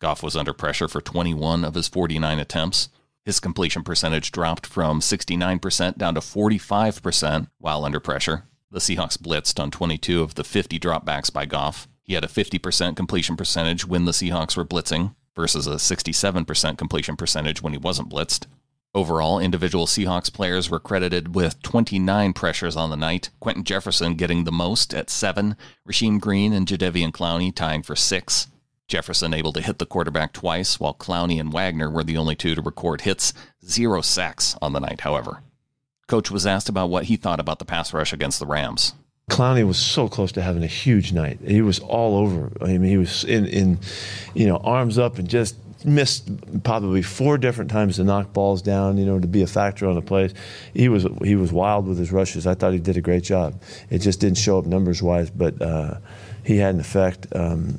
Goff 0.00 0.22
was 0.22 0.36
under 0.36 0.52
pressure 0.52 0.86
for 0.86 1.00
21 1.00 1.64
of 1.64 1.74
his 1.74 1.88
49 1.88 2.38
attempts. 2.38 2.88
His 3.24 3.38
completion 3.38 3.84
percentage 3.84 4.32
dropped 4.32 4.66
from 4.66 5.00
69% 5.00 5.96
down 5.96 6.14
to 6.14 6.20
45% 6.20 7.48
while 7.58 7.84
under 7.84 8.00
pressure. 8.00 8.44
The 8.70 8.80
Seahawks 8.80 9.16
blitzed 9.16 9.60
on 9.60 9.70
22 9.70 10.22
of 10.22 10.34
the 10.34 10.44
50 10.44 10.80
dropbacks 10.80 11.32
by 11.32 11.46
Goff. 11.46 11.86
He 12.02 12.14
had 12.14 12.24
a 12.24 12.28
50% 12.28 12.96
completion 12.96 13.36
percentage 13.36 13.86
when 13.86 14.06
the 14.06 14.12
Seahawks 14.12 14.56
were 14.56 14.64
blitzing 14.64 15.14
versus 15.36 15.66
a 15.66 15.74
67% 15.74 16.78
completion 16.78 17.16
percentage 17.16 17.62
when 17.62 17.72
he 17.72 17.78
wasn't 17.78 18.10
blitzed. 18.10 18.46
Overall, 18.94 19.38
individual 19.38 19.86
Seahawks 19.86 20.30
players 20.30 20.68
were 20.68 20.80
credited 20.80 21.34
with 21.34 21.62
29 21.62 22.32
pressures 22.34 22.76
on 22.76 22.90
the 22.90 22.96
night, 22.96 23.30
Quinton 23.40 23.64
Jefferson 23.64 24.16
getting 24.16 24.44
the 24.44 24.52
most 24.52 24.92
at 24.92 25.08
7, 25.08 25.56
Rasheem 25.88 26.20
Green 26.20 26.52
and 26.52 26.66
Jadeveon 26.66 27.12
Clowney 27.12 27.54
tying 27.54 27.82
for 27.82 27.96
6. 27.96 28.48
Jefferson 28.88 29.32
able 29.32 29.52
to 29.52 29.60
hit 29.60 29.78
the 29.78 29.86
quarterback 29.86 30.32
twice, 30.32 30.78
while 30.78 30.94
Clowney 30.94 31.40
and 31.40 31.52
Wagner 31.52 31.90
were 31.90 32.04
the 32.04 32.16
only 32.16 32.34
two 32.34 32.54
to 32.54 32.62
record 32.62 33.02
hits. 33.02 33.32
Zero 33.64 34.00
sacks 34.00 34.56
on 34.60 34.72
the 34.72 34.80
night, 34.80 35.00
however. 35.00 35.42
Coach 36.06 36.30
was 36.30 36.46
asked 36.46 36.68
about 36.68 36.90
what 36.90 37.04
he 37.04 37.16
thought 37.16 37.40
about 37.40 37.58
the 37.58 37.64
pass 37.64 37.94
rush 37.94 38.12
against 38.12 38.38
the 38.38 38.46
Rams. 38.46 38.94
Clowney 39.30 39.66
was 39.66 39.78
so 39.78 40.08
close 40.08 40.32
to 40.32 40.42
having 40.42 40.62
a 40.62 40.66
huge 40.66 41.12
night. 41.12 41.38
He 41.46 41.62
was 41.62 41.78
all 41.78 42.18
over. 42.18 42.52
I 42.60 42.66
mean, 42.66 42.82
he 42.82 42.98
was 42.98 43.24
in, 43.24 43.46
in 43.46 43.78
you 44.34 44.46
know, 44.46 44.56
arms 44.58 44.98
up 44.98 45.18
and 45.18 45.28
just 45.28 45.56
missed 45.84 46.28
probably 46.62 47.02
four 47.02 47.38
different 47.38 47.70
times 47.70 47.96
to 47.96 48.04
knock 48.04 48.32
balls 48.32 48.62
down, 48.62 48.98
you 48.98 49.06
know, 49.06 49.18
to 49.18 49.26
be 49.26 49.42
a 49.42 49.46
factor 49.46 49.86
on 49.86 49.94
the 49.94 50.02
plays. 50.02 50.34
He 50.74 50.88
was 50.88 51.06
he 51.22 51.34
was 51.34 51.52
wild 51.52 51.86
with 51.86 51.98
his 51.98 52.12
rushes. 52.12 52.46
I 52.46 52.54
thought 52.54 52.72
he 52.72 52.78
did 52.78 52.96
a 52.96 53.00
great 53.00 53.22
job. 53.22 53.60
It 53.90 53.98
just 53.98 54.20
didn't 54.20 54.38
show 54.38 54.58
up 54.58 54.66
numbers 54.66 55.02
wise, 55.02 55.30
but 55.30 55.60
uh, 55.62 55.98
he 56.44 56.58
had 56.58 56.74
an 56.74 56.80
effect. 56.80 57.26
Um, 57.34 57.78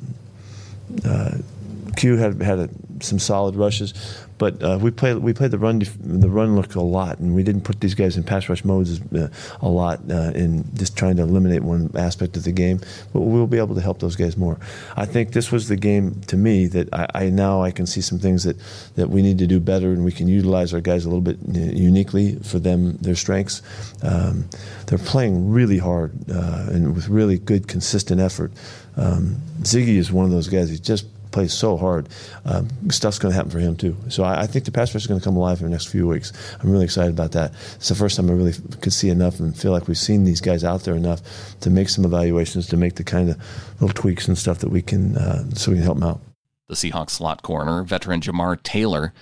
Q 1.96 2.16
had 2.16 2.42
had 2.42 2.58
a, 2.58 2.68
some 3.00 3.18
solid 3.18 3.56
rushes, 3.56 3.94
but 4.38 4.62
uh, 4.62 4.78
we 4.80 4.90
played 4.90 5.18
we 5.18 5.32
played 5.32 5.50
the 5.50 5.58
run 5.58 5.82
the 6.00 6.28
run 6.28 6.56
look 6.56 6.74
a 6.74 6.80
lot, 6.80 7.18
and 7.18 7.34
we 7.34 7.42
didn't 7.42 7.62
put 7.62 7.80
these 7.80 7.94
guys 7.94 8.16
in 8.16 8.24
pass 8.24 8.48
rush 8.48 8.64
modes 8.64 9.00
uh, 9.12 9.28
a 9.60 9.68
lot 9.68 10.00
uh, 10.10 10.32
in 10.34 10.64
just 10.74 10.96
trying 10.96 11.16
to 11.16 11.22
eliminate 11.22 11.62
one 11.62 11.90
aspect 11.94 12.36
of 12.36 12.44
the 12.44 12.52
game. 12.52 12.80
But 13.12 13.20
we'll 13.20 13.46
be 13.46 13.58
able 13.58 13.74
to 13.74 13.80
help 13.80 14.00
those 14.00 14.16
guys 14.16 14.36
more. 14.36 14.58
I 14.96 15.06
think 15.06 15.32
this 15.32 15.52
was 15.52 15.68
the 15.68 15.76
game 15.76 16.20
to 16.26 16.36
me 16.36 16.66
that 16.68 16.92
I, 16.92 17.06
I 17.14 17.30
now 17.30 17.62
I 17.62 17.70
can 17.70 17.86
see 17.86 18.00
some 18.00 18.18
things 18.18 18.44
that, 18.44 18.56
that 18.96 19.10
we 19.10 19.22
need 19.22 19.38
to 19.38 19.46
do 19.46 19.60
better, 19.60 19.92
and 19.92 20.04
we 20.04 20.12
can 20.12 20.28
utilize 20.28 20.74
our 20.74 20.80
guys 20.80 21.04
a 21.04 21.08
little 21.08 21.22
bit 21.22 21.38
uniquely 21.48 22.36
for 22.36 22.58
them 22.58 22.96
their 22.98 23.16
strengths. 23.16 23.62
Um, 24.02 24.48
they're 24.86 24.98
playing 24.98 25.50
really 25.50 25.78
hard 25.78 26.12
uh, 26.30 26.66
and 26.70 26.94
with 26.94 27.08
really 27.08 27.38
good 27.38 27.68
consistent 27.68 28.20
effort. 28.20 28.52
Um, 28.96 29.36
Ziggy 29.62 29.96
is 29.96 30.12
one 30.12 30.24
of 30.24 30.30
those 30.30 30.48
guys. 30.48 30.70
He 30.70 30.78
just 30.78 31.06
plays 31.34 31.52
so 31.52 31.76
hard. 31.76 32.08
Um, 32.44 32.68
stuff's 32.90 33.18
going 33.18 33.32
to 33.32 33.36
happen 33.36 33.50
for 33.50 33.58
him 33.58 33.76
too. 33.76 33.96
So 34.08 34.22
I, 34.22 34.42
I 34.42 34.46
think 34.46 34.64
the 34.64 34.70
pass 34.70 34.94
rush 34.94 35.02
is 35.02 35.06
going 35.08 35.20
to 35.20 35.24
come 35.24 35.36
alive 35.36 35.58
in 35.58 35.66
the 35.66 35.70
next 35.70 35.86
few 35.86 36.06
weeks. 36.06 36.32
I'm 36.60 36.70
really 36.70 36.84
excited 36.84 37.10
about 37.10 37.32
that. 37.32 37.52
It's 37.74 37.88
the 37.88 37.94
first 37.94 38.16
time 38.16 38.30
I 38.30 38.32
really 38.32 38.54
could 38.80 38.92
see 38.92 39.10
enough 39.10 39.40
and 39.40 39.56
feel 39.56 39.72
like 39.72 39.88
we've 39.88 39.98
seen 39.98 40.24
these 40.24 40.40
guys 40.40 40.62
out 40.62 40.84
there 40.84 40.94
enough 40.94 41.20
to 41.60 41.70
make 41.70 41.88
some 41.88 42.04
evaluations, 42.04 42.68
to 42.68 42.76
make 42.76 42.94
the 42.94 43.04
kind 43.04 43.30
of 43.30 43.36
little 43.80 43.94
tweaks 43.94 44.28
and 44.28 44.38
stuff 44.38 44.60
that 44.60 44.70
we 44.70 44.80
can, 44.80 45.16
uh, 45.16 45.50
so 45.50 45.72
we 45.72 45.76
can 45.76 45.84
help 45.84 45.98
them 45.98 46.08
out. 46.08 46.20
The 46.68 46.74
Seahawks 46.74 47.10
slot 47.10 47.42
corner, 47.42 47.82
veteran 47.82 48.20
Jamar 48.20 48.62
Taylor, 48.62 49.12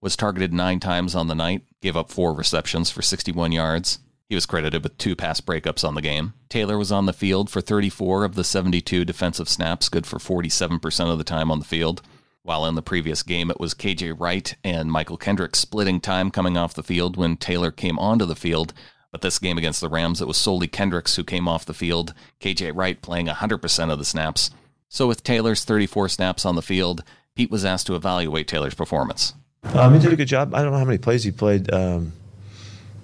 was 0.00 0.16
targeted 0.16 0.52
nine 0.52 0.78
times 0.78 1.16
on 1.16 1.26
the 1.26 1.34
night, 1.34 1.62
gave 1.82 1.96
up 1.96 2.10
four 2.10 2.32
receptions 2.32 2.90
for 2.90 3.02
61 3.02 3.50
yards. 3.50 3.98
He 4.28 4.34
was 4.34 4.46
credited 4.46 4.82
with 4.82 4.98
two 4.98 5.14
pass 5.14 5.40
breakups 5.40 5.86
on 5.86 5.94
the 5.94 6.02
game. 6.02 6.34
Taylor 6.48 6.76
was 6.76 6.90
on 6.90 7.06
the 7.06 7.12
field 7.12 7.48
for 7.48 7.60
34 7.60 8.24
of 8.24 8.34
the 8.34 8.42
72 8.42 9.04
defensive 9.04 9.48
snaps, 9.48 9.88
good 9.88 10.06
for 10.06 10.18
47% 10.18 11.12
of 11.12 11.18
the 11.18 11.24
time 11.24 11.50
on 11.50 11.60
the 11.60 11.64
field. 11.64 12.02
While 12.42 12.66
in 12.66 12.74
the 12.74 12.82
previous 12.82 13.22
game, 13.22 13.50
it 13.50 13.60
was 13.60 13.74
KJ 13.74 14.18
Wright 14.18 14.54
and 14.64 14.90
Mychal 14.90 15.18
Kendricks 15.18 15.60
splitting 15.60 16.00
time 16.00 16.30
coming 16.30 16.56
off 16.56 16.74
the 16.74 16.82
field 16.82 17.16
when 17.16 17.36
Taylor 17.36 17.70
came 17.70 17.98
onto 17.98 18.24
the 18.24 18.36
field. 18.36 18.72
But 19.12 19.20
this 19.20 19.38
game 19.38 19.58
against 19.58 19.80
the 19.80 19.88
Rams, 19.88 20.20
it 20.20 20.28
was 20.28 20.36
solely 20.36 20.66
Kendricks 20.66 21.16
who 21.16 21.24
came 21.24 21.46
off 21.46 21.64
the 21.64 21.72
field, 21.72 22.12
KJ 22.40 22.72
Wright 22.74 23.00
playing 23.00 23.26
100% 23.26 23.92
of 23.92 23.98
the 23.98 24.04
snaps. 24.04 24.50
So 24.88 25.06
with 25.06 25.22
Taylor's 25.22 25.64
34 25.64 26.08
snaps 26.08 26.44
on 26.44 26.56
the 26.56 26.62
field, 26.62 27.04
Pete 27.36 27.50
was 27.50 27.64
asked 27.64 27.86
to 27.88 27.94
evaluate 27.94 28.48
Taylor's 28.48 28.74
performance. 28.74 29.34
Um, 29.62 29.94
he 29.94 30.00
did 30.00 30.12
a 30.12 30.16
good 30.16 30.28
job. 30.28 30.54
I 30.54 30.62
don't 30.62 30.72
know 30.72 30.78
how 30.78 30.84
many 30.84 30.98
plays 30.98 31.22
he 31.22 31.30
played. 31.30 31.72
Um 31.72 32.12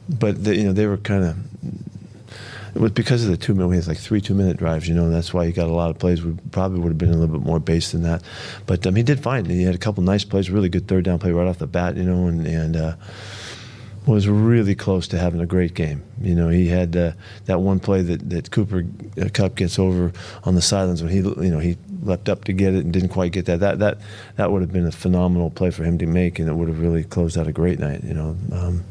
but 0.09 0.43
the, 0.45 0.57
you 0.57 0.65
know 0.65 0.73
they 0.73 0.87
were 0.87 0.97
kind 0.97 1.25
of 1.25 1.37
it 2.75 2.81
was 2.81 2.93
because 2.93 3.25
of 3.25 3.31
the 3.31 3.37
two 3.37 3.55
minute. 3.55 3.69
We 3.69 3.77
had 3.77 3.87
like 3.87 3.99
three 3.99 4.21
two 4.21 4.35
minute 4.35 4.57
drives, 4.57 4.89
you 4.89 4.95
know, 4.95 5.05
and 5.05 5.15
that's 5.15 5.35
why 5.35 5.47
he 5.47 5.53
got 5.53 5.67
a 5.67 5.73
lot 5.73 5.91
of 5.91 5.99
plays. 5.99 6.23
We 6.23 6.33
probably 6.51 6.81
would 6.81 6.89
have 6.89 6.99
been 6.99 7.11
a 7.11 7.17
little 7.17 7.39
bit 7.39 7.47
more 7.47 7.61
base 7.61 7.93
than 7.93 8.03
that, 8.03 8.23
but 8.67 8.87
um, 8.87 8.95
he 8.95 9.03
did 9.03 9.23
fine. 9.23 9.45
He 9.45 9.63
had 9.63 9.75
a 9.75 9.79
couple 9.79 10.03
nice 10.03 10.25
plays, 10.25 10.51
really 10.51 10.69
good 10.69 10.89
third 10.89 11.05
down 11.05 11.19
play 11.19 11.33
right 11.33 11.47
off 11.47 11.59
the 11.59 11.67
bat, 11.67 11.97
you 11.97 12.05
know, 12.05 12.27
and 12.27 12.47
and 12.47 12.77
uh, 12.77 12.97
was 14.07 14.27
really 14.27 14.75
close 14.75 15.07
to 15.09 15.19
having 15.19 15.41
a 15.41 15.47
great 15.47 15.75
game. 15.75 16.03
You 16.21 16.35
know, 16.35 16.49
he 16.49 16.69
had 16.69 16.97
uh, 16.97 17.13
that 17.45 17.61
one 17.61 17.79
play 17.79 18.01
that 18.03 18.31
that 18.31 18.51
Cooper 18.51 18.87
uh, 19.21 19.29
Kupp 19.33 19.55
gets 19.55 19.79
over 19.79 20.13
on 20.45 20.55
the 20.55 20.63
sidelines 20.63 21.03
when 21.03 21.13
he 21.13 21.19
you 21.19 21.51
know 21.51 21.59
he 21.59 21.77
leapt 22.03 22.31
up 22.31 22.45
to 22.45 22.55
get 22.55 22.75
it 22.75 22.85
and 22.85 22.93
didn't 22.93 23.11
quite 23.11 23.33
get 23.33 23.45
that. 23.47 23.61
That 23.61 23.81
that 23.81 23.99
that 24.37 24.51
would 24.51 24.63
have 24.63 24.73
been 24.73 24.87
a 24.87 24.93
phenomenal 24.93 25.51
play 25.51 25.71
for 25.71 25.85
him 25.85 25.99
to 25.99 26.07
make, 26.07 26.39
and 26.39 26.49
it 26.49 26.55
would 26.55 26.69
have 26.69 26.81
really 26.81 27.05
closed 27.05 27.37
out 27.37 27.47
a 27.47 27.53
great 27.53 27.79
night. 27.79 28.03
You 28.03 28.15
know. 28.15 28.37
Um, 28.51 28.85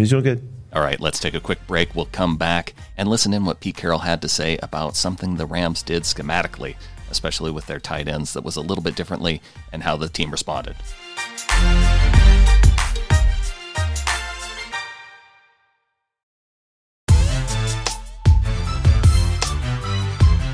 he's 0.00 0.10
doing 0.10 0.24
good. 0.24 0.48
All 0.72 0.82
right, 0.82 1.00
let's 1.00 1.18
take 1.18 1.34
a 1.34 1.40
quick 1.40 1.66
break. 1.66 1.94
We'll 1.94 2.06
come 2.06 2.36
back 2.36 2.74
and 2.96 3.08
listen 3.08 3.34
in 3.34 3.44
what 3.44 3.60
Pete 3.60 3.76
Carroll 3.76 4.00
had 4.00 4.22
to 4.22 4.28
say 4.28 4.56
about 4.62 4.96
something 4.96 5.36
the 5.36 5.46
Rams 5.46 5.82
did 5.82 6.04
schematically, 6.04 6.76
especially 7.10 7.50
with 7.50 7.66
their 7.66 7.80
tight 7.80 8.08
ends 8.08 8.32
that 8.32 8.44
was 8.44 8.56
a 8.56 8.60
little 8.60 8.82
bit 8.82 8.94
differently 8.94 9.42
and 9.72 9.82
how 9.82 9.96
the 9.96 10.08
team 10.08 10.30
responded. 10.30 10.76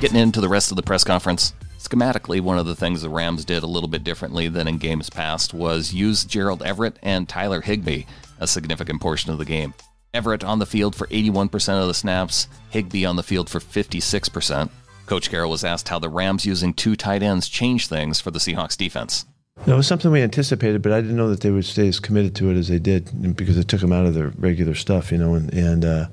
Getting 0.01 0.19
into 0.19 0.41
the 0.41 0.49
rest 0.49 0.71
of 0.71 0.77
the 0.77 0.83
press 0.83 1.05
conference, 1.05 1.53
schematically, 1.79 2.41
one 2.41 2.59
of 2.59 2.67
the 2.67 2.77
things 2.77 3.03
the 3.03 3.09
Rams 3.09 3.45
did 3.45 3.63
a 3.63 3.67
little 3.67 3.89
bit 3.89 4.05
differently 4.05 4.49
than 4.49 4.69
in 4.69 4.79
games 4.79 5.11
past 5.11 5.53
was 5.53 5.93
use 5.93 6.25
Gerald 6.25 6.63
Everett 6.63 6.99
and 7.03 7.29
Tyler 7.29 7.61
Higbee 7.61 8.05
a 8.41 8.47
significant 8.47 9.01
portion 9.01 9.31
of 9.31 9.39
the 9.39 9.45
game. 9.45 9.75
Everett 10.15 10.45
on 10.45 10.59
the 10.59 10.67
field 10.67 10.95
for 10.95 11.07
81% 11.09 11.81
of 11.81 11.89
the 11.89 11.95
snaps, 11.95 12.49
Higbee 12.71 13.05
on 13.05 13.17
the 13.17 13.23
field 13.23 13.51
for 13.51 13.61
56%. 13.61 14.71
Coach 15.07 15.31
Carroll 15.31 15.51
was 15.51 15.65
asked 15.65 15.89
how 15.89 15.99
the 15.99 16.09
Rams 16.09 16.47
using 16.47 16.75
two 16.75 16.97
tight 16.97 17.23
ends 17.23 17.49
changed 17.49 17.89
things 17.89 18.21
for 18.21 18.31
the 18.31 18.39
Seahawks 18.39 18.77
defense. 18.77 19.25
it 19.67 19.73
was 19.73 19.87
something 19.87 20.11
we 20.11 20.23
anticipated, 20.23 20.83
but 20.83 20.93
I 20.93 21.01
didn't 21.01 21.17
know 21.17 21.29
that 21.29 21.41
they 21.41 21.51
would 21.51 21.65
stay 21.65 21.87
as 21.87 22.01
committed 22.01 22.35
to 22.37 22.51
it 22.51 22.57
as 22.57 22.69
they 22.69 22.79
did 22.79 23.37
because 23.37 23.57
it 23.57 23.69
took 23.69 23.81
them 23.81 23.93
out 23.93 24.07
of 24.07 24.15
their 24.15 24.29
regular 24.39 24.75
stuff, 24.75 25.13
you 25.13 25.19
know. 25.19 25.35
And, 25.35 25.53
and 25.55 25.85
uh, 25.85 26.07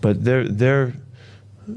but 0.00 0.24
they're 0.24 0.46
they're 0.46 0.94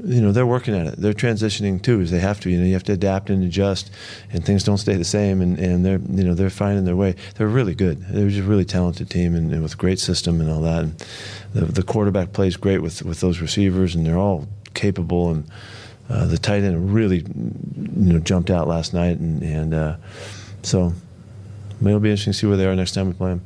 you 0.04 0.22
know 0.22 0.32
they're 0.32 0.46
working 0.46 0.74
at 0.74 0.86
it. 0.86 0.96
They're 0.96 1.12
transitioning 1.12 1.82
too, 1.82 2.00
as 2.00 2.10
they 2.10 2.18
have 2.18 2.40
to. 2.40 2.50
You 2.50 2.58
know, 2.58 2.64
you 2.64 2.72
have 2.72 2.84
to 2.84 2.92
adapt 2.92 3.30
and 3.30 3.44
adjust, 3.44 3.90
and 4.32 4.44
things 4.44 4.64
don't 4.64 4.78
stay 4.78 4.94
the 4.94 5.04
same. 5.04 5.42
And, 5.42 5.58
and 5.58 5.84
they're 5.84 6.00
you 6.00 6.24
know 6.24 6.34
they're 6.34 6.50
finding 6.50 6.84
their 6.84 6.96
way. 6.96 7.14
They're 7.36 7.46
really 7.48 7.74
good. 7.74 8.00
They're 8.08 8.28
just 8.28 8.40
a 8.40 8.48
really 8.48 8.64
talented 8.64 9.10
team, 9.10 9.34
and, 9.34 9.52
and 9.52 9.62
with 9.62 9.76
great 9.76 9.98
system 9.98 10.40
and 10.40 10.50
all 10.50 10.62
that. 10.62 10.84
And 10.84 10.98
the, 11.52 11.66
the 11.66 11.82
quarterback 11.82 12.32
plays 12.32 12.56
great 12.56 12.78
with 12.78 13.02
with 13.02 13.20
those 13.20 13.40
receivers, 13.40 13.94
and 13.94 14.06
they're 14.06 14.18
all 14.18 14.48
capable. 14.74 15.30
And 15.30 15.50
uh, 16.08 16.26
the 16.26 16.38
tight 16.38 16.62
end 16.62 16.94
really 16.94 17.18
you 17.18 18.12
know 18.12 18.18
jumped 18.18 18.50
out 18.50 18.68
last 18.68 18.94
night, 18.94 19.18
and 19.18 19.42
and 19.42 19.74
uh, 19.74 19.96
so 20.62 20.92
it'll 21.80 22.00
be 22.00 22.10
interesting 22.10 22.32
to 22.32 22.38
see 22.38 22.46
where 22.46 22.56
they 22.56 22.66
are 22.66 22.74
next 22.74 22.92
time 22.92 23.08
we 23.08 23.12
play 23.12 23.30
them. 23.30 23.42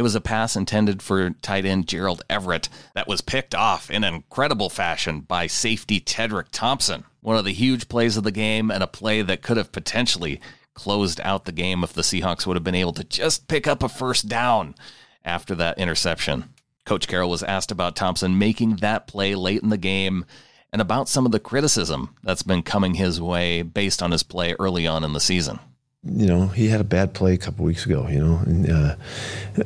It 0.00 0.02
was 0.02 0.14
a 0.14 0.20
pass 0.22 0.56
intended 0.56 1.02
for 1.02 1.28
tight 1.42 1.66
end 1.66 1.86
Gerald 1.86 2.22
Everett 2.30 2.70
that 2.94 3.06
was 3.06 3.20
picked 3.20 3.54
off 3.54 3.90
in 3.90 4.02
incredible 4.02 4.70
fashion 4.70 5.20
by 5.20 5.46
safety 5.46 6.00
Tedric 6.00 6.46
Thompson. 6.50 7.04
One 7.20 7.36
of 7.36 7.44
the 7.44 7.52
huge 7.52 7.86
plays 7.86 8.16
of 8.16 8.24
the 8.24 8.32
game 8.32 8.70
and 8.70 8.82
a 8.82 8.86
play 8.86 9.20
that 9.20 9.42
could 9.42 9.58
have 9.58 9.72
potentially 9.72 10.40
closed 10.72 11.20
out 11.20 11.44
the 11.44 11.52
game 11.52 11.84
if 11.84 11.92
the 11.92 12.00
Seahawks 12.00 12.46
would 12.46 12.56
have 12.56 12.64
been 12.64 12.74
able 12.74 12.94
to 12.94 13.04
just 13.04 13.46
pick 13.46 13.66
up 13.66 13.82
a 13.82 13.90
first 13.90 14.26
down 14.26 14.74
after 15.22 15.54
that 15.56 15.76
interception. 15.76 16.44
Coach 16.86 17.06
Carroll 17.06 17.28
was 17.28 17.42
asked 17.42 17.70
about 17.70 17.94
Thompson 17.94 18.38
making 18.38 18.76
that 18.76 19.06
play 19.06 19.34
late 19.34 19.62
in 19.62 19.68
the 19.68 19.76
game 19.76 20.24
and 20.72 20.80
about 20.80 21.10
some 21.10 21.26
of 21.26 21.32
the 21.32 21.38
criticism 21.38 22.16
that's 22.22 22.42
been 22.42 22.62
coming 22.62 22.94
his 22.94 23.20
way 23.20 23.60
based 23.60 24.02
on 24.02 24.12
his 24.12 24.22
play 24.22 24.56
early 24.58 24.86
on 24.86 25.04
in 25.04 25.12
the 25.12 25.20
season 25.20 25.58
you 26.02 26.26
know, 26.26 26.46
he 26.46 26.68
had 26.68 26.80
a 26.80 26.84
bad 26.84 27.12
play 27.12 27.34
a 27.34 27.36
couple 27.36 27.62
weeks 27.66 27.84
ago. 27.84 28.08
You 28.08 28.20
know, 28.20 28.36
and 28.46 28.70
uh, 28.70 28.96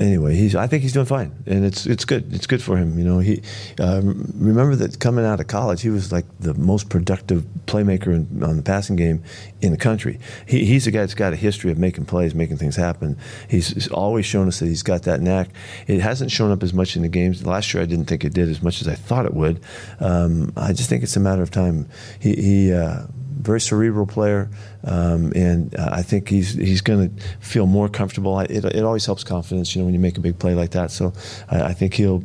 anyway, 0.00 0.34
he's. 0.34 0.56
I 0.56 0.66
think 0.66 0.82
he's 0.82 0.92
doing 0.92 1.06
fine, 1.06 1.32
and 1.46 1.64
it's 1.64 1.86
it's 1.86 2.04
good. 2.04 2.34
It's 2.34 2.48
good 2.48 2.60
for 2.60 2.76
him. 2.76 2.98
You 2.98 3.04
know, 3.04 3.20
he 3.20 3.40
uh, 3.78 4.00
remember 4.02 4.74
that 4.76 4.98
coming 4.98 5.24
out 5.24 5.38
of 5.38 5.46
college, 5.46 5.82
he 5.82 5.90
was 5.90 6.10
like 6.10 6.24
the 6.40 6.54
most 6.54 6.88
productive 6.88 7.44
playmaker 7.66 8.08
in, 8.08 8.42
on 8.42 8.56
the 8.56 8.62
passing 8.62 8.96
game 8.96 9.22
in 9.62 9.70
the 9.70 9.78
country. 9.78 10.18
He, 10.46 10.64
he's 10.64 10.88
a 10.88 10.90
guy 10.90 11.00
that's 11.00 11.14
got 11.14 11.32
a 11.32 11.36
history 11.36 11.70
of 11.70 11.78
making 11.78 12.06
plays, 12.06 12.34
making 12.34 12.56
things 12.56 12.74
happen. 12.74 13.16
He's, 13.48 13.68
he's 13.68 13.88
always 13.88 14.26
shown 14.26 14.48
us 14.48 14.58
that 14.58 14.66
he's 14.66 14.82
got 14.82 15.04
that 15.04 15.20
knack. 15.20 15.50
It 15.86 16.00
hasn't 16.00 16.32
shown 16.32 16.50
up 16.50 16.64
as 16.64 16.74
much 16.74 16.96
in 16.96 17.02
the 17.02 17.08
games. 17.08 17.46
Last 17.46 17.72
year, 17.72 17.82
I 17.82 17.86
didn't 17.86 18.06
think 18.06 18.24
it 18.24 18.34
did 18.34 18.48
as 18.48 18.60
much 18.60 18.80
as 18.80 18.88
I 18.88 18.96
thought 18.96 19.24
it 19.24 19.34
would. 19.34 19.60
Um, 20.00 20.52
I 20.56 20.72
just 20.72 20.90
think 20.90 21.04
it's 21.04 21.16
a 21.16 21.20
matter 21.20 21.42
of 21.42 21.52
time. 21.52 21.88
He. 22.18 22.34
he 22.34 22.72
uh, 22.72 23.04
very 23.44 23.60
cerebral 23.60 24.06
player, 24.06 24.50
um, 24.84 25.32
and 25.36 25.74
uh, 25.74 25.90
I 25.92 26.02
think 26.02 26.28
he's 26.28 26.54
he's 26.54 26.80
going 26.80 27.14
to 27.14 27.22
feel 27.40 27.66
more 27.66 27.88
comfortable. 27.88 28.38
It, 28.40 28.64
it 28.64 28.84
always 28.84 29.06
helps 29.06 29.22
confidence, 29.22 29.74
you 29.74 29.80
know, 29.80 29.86
when 29.86 29.94
you 29.94 30.00
make 30.00 30.16
a 30.16 30.20
big 30.20 30.38
play 30.38 30.54
like 30.54 30.70
that. 30.72 30.90
So 30.90 31.12
I, 31.48 31.62
I 31.62 31.72
think 31.74 31.94
he'll 31.94 32.22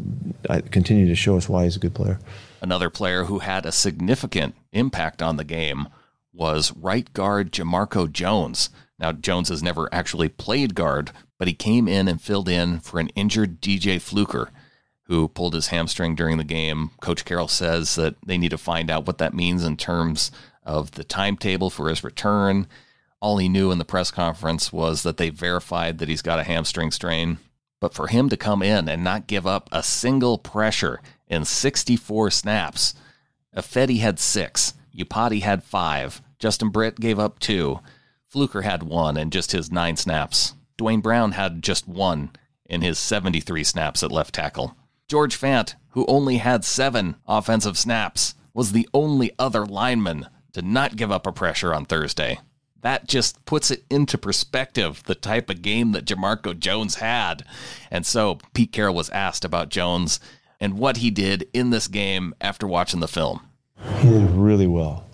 continue 0.71 1.07
to 1.07 1.15
show 1.15 1.37
us 1.37 1.49
why 1.49 1.65
he's 1.65 1.75
a 1.75 1.79
good 1.79 1.93
player. 1.93 2.19
Another 2.61 2.89
player 2.89 3.25
who 3.25 3.39
had 3.39 3.65
a 3.65 3.71
significant 3.71 4.55
impact 4.71 5.21
on 5.21 5.37
the 5.37 5.43
game 5.43 5.87
was 6.33 6.73
right 6.75 7.11
guard 7.13 7.51
Jamarco 7.51 8.11
Jones. 8.11 8.69
Now 8.97 9.11
Jones 9.11 9.49
has 9.49 9.61
never 9.61 9.87
actually 9.93 10.29
played 10.29 10.75
guard, 10.75 11.11
but 11.37 11.47
he 11.47 11.53
came 11.53 11.87
in 11.87 12.07
and 12.07 12.21
filled 12.21 12.49
in 12.49 12.79
for 12.79 12.99
an 12.99 13.09
injured 13.09 13.61
DJ 13.61 14.01
Fluker 14.01 14.49
who 15.09 15.27
pulled 15.27 15.55
his 15.55 15.67
hamstring 15.67 16.13
during 16.13 16.37
the 16.37 16.43
game. 16.43 16.91
Coach 17.01 17.25
Carroll 17.25 17.47
says 17.47 17.95
that 17.95 18.15
they 18.23 18.37
need 18.37 18.51
to 18.51 18.59
find 18.59 18.91
out 18.91 19.07
what 19.07 19.17
that 19.17 19.33
means 19.33 19.65
in 19.65 19.75
terms 19.75 20.31
of 20.63 20.91
the 20.91 21.03
timetable 21.03 21.69
for 21.69 21.89
his 21.89 22.03
return. 22.03 22.67
All 23.21 23.37
he 23.37 23.49
knew 23.49 23.71
in 23.71 23.77
the 23.77 23.85
press 23.85 24.11
conference 24.11 24.71
was 24.71 25.03
that 25.03 25.17
they 25.17 25.29
verified 25.29 25.97
that 25.97 26.09
he's 26.09 26.21
got 26.21 26.39
a 26.39 26.43
hamstring 26.43 26.91
strain. 26.91 27.37
But 27.79 27.93
for 27.93 28.07
him 28.07 28.29
to 28.29 28.37
come 28.37 28.61
in 28.61 28.89
and 28.89 29.03
not 29.03 29.27
give 29.27 29.47
up 29.47 29.69
a 29.71 29.83
single 29.83 30.37
pressure 30.37 31.01
in 31.27 31.45
64 31.45 32.31
snaps, 32.31 32.93
Ifedi 33.55 33.99
had 33.99 34.19
six, 34.19 34.73
Iupati 34.95 35.41
had 35.41 35.63
five, 35.63 36.21
Justin 36.39 36.69
Britt 36.69 36.99
gave 36.99 37.19
up 37.19 37.39
two, 37.39 37.79
Fluker 38.27 38.61
had 38.61 38.83
one 38.83 39.17
in 39.17 39.31
just 39.31 39.51
his 39.53 39.71
nine 39.71 39.95
snaps. 39.95 40.53
Duane 40.77 41.01
Brown 41.01 41.31
had 41.31 41.61
just 41.61 41.87
one 41.87 42.31
in 42.65 42.81
his 42.81 42.99
73 42.99 43.63
snaps 43.63 44.03
at 44.03 44.11
left 44.11 44.35
tackle. 44.35 44.75
George 45.07 45.39
Fant, 45.39 45.73
who 45.89 46.05
only 46.07 46.37
had 46.37 46.63
seven 46.63 47.15
offensive 47.27 47.77
snaps, 47.77 48.35
was 48.53 48.71
the 48.71 48.87
only 48.93 49.31
other 49.39 49.65
lineman 49.65 50.27
to 50.53 50.61
not 50.61 50.95
give 50.95 51.11
up 51.11 51.27
a 51.27 51.31
pressure 51.31 51.73
on 51.73 51.85
Thursday. 51.85 52.39
That 52.81 53.07
just 53.07 53.43
puts 53.45 53.71
it 53.71 53.83
into 53.89 54.17
perspective 54.17 55.03
the 55.05 55.15
type 55.15 55.49
of 55.49 55.61
game 55.61 55.91
that 55.91 56.05
Jamarco 56.05 56.57
Jones 56.57 56.95
had. 56.95 57.43
And 57.91 58.05
so 58.05 58.39
Pete 58.53 58.71
Carroll 58.71 58.95
was 58.95 59.09
asked 59.09 59.43
about 59.43 59.69
Jones 59.69 60.19
and 60.59 60.77
what 60.77 60.97
he 60.97 61.11
did 61.11 61.47
in 61.53 61.69
this 61.69 61.87
game 61.87 62.33
after 62.39 62.65
watching 62.67 62.99
the 62.99 63.07
film. 63.07 63.41
He 63.99 64.09
did 64.09 64.29
really 64.31 64.67
well. 64.67 65.05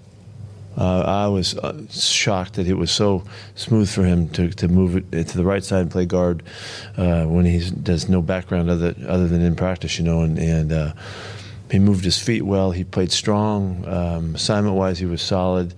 Uh, 0.77 1.01
I 1.01 1.27
was 1.27 1.57
uh, 1.57 1.83
shocked 1.89 2.53
that 2.55 2.67
it 2.67 2.73
was 2.73 2.91
so 2.91 3.23
smooth 3.55 3.89
for 3.89 4.03
him 4.03 4.27
to, 4.29 4.49
to 4.49 4.67
move 4.67 4.97
it 5.13 5.27
to 5.29 5.37
the 5.37 5.45
right 5.45 5.63
side 5.63 5.81
and 5.81 5.91
play 5.91 6.05
guard 6.05 6.43
uh, 6.97 7.23
when 7.25 7.45
he 7.45 7.69
does 7.69 8.09
no 8.09 8.21
background 8.21 8.69
other 8.69 8.93
other 9.07 9.27
than 9.27 9.41
in 9.41 9.55
practice, 9.55 9.97
you 9.97 10.03
know, 10.03 10.21
and 10.21 10.37
and 10.37 10.73
uh, 10.73 10.93
he 11.71 11.79
moved 11.79 12.03
his 12.03 12.19
feet 12.19 12.43
well. 12.43 12.71
He 12.71 12.83
played 12.83 13.11
strong. 13.11 13.85
Um, 13.87 14.35
assignment 14.35 14.75
wise, 14.75 14.99
he 14.99 15.05
was 15.05 15.21
solid. 15.21 15.73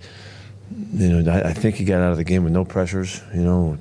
you 0.92 1.22
know, 1.22 1.32
I, 1.32 1.50
I, 1.50 1.52
think 1.54 1.76
he 1.76 1.84
got 1.84 2.02
out 2.02 2.10
of 2.10 2.18
the 2.18 2.24
game 2.24 2.44
with 2.44 2.52
no 2.52 2.64
pressures. 2.64 3.22
You 3.34 3.42
know, 3.42 3.78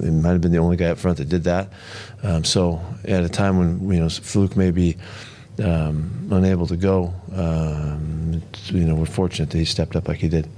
it 0.00 0.12
might 0.12 0.32
have 0.32 0.40
been 0.40 0.52
the 0.52 0.58
only 0.58 0.76
guy 0.76 0.86
up 0.86 0.98
front 0.98 1.18
that 1.18 1.28
did 1.28 1.44
that. 1.44 1.72
Um, 2.22 2.44
so 2.44 2.80
at 3.04 3.22
a 3.22 3.28
time 3.28 3.58
when 3.58 3.92
you 3.92 4.00
know 4.00 4.08
Fluke 4.08 4.56
may 4.56 4.70
be 4.70 4.96
um, 5.62 6.28
unable 6.30 6.66
to 6.66 6.76
go, 6.76 7.14
um, 7.34 8.42
you 8.66 8.84
know, 8.84 8.94
we're 8.94 9.06
fortunate 9.06 9.50
that 9.50 9.58
he 9.58 9.64
stepped 9.64 9.96
up 9.96 10.08
like 10.08 10.18
he 10.18 10.28
did. 10.28 10.48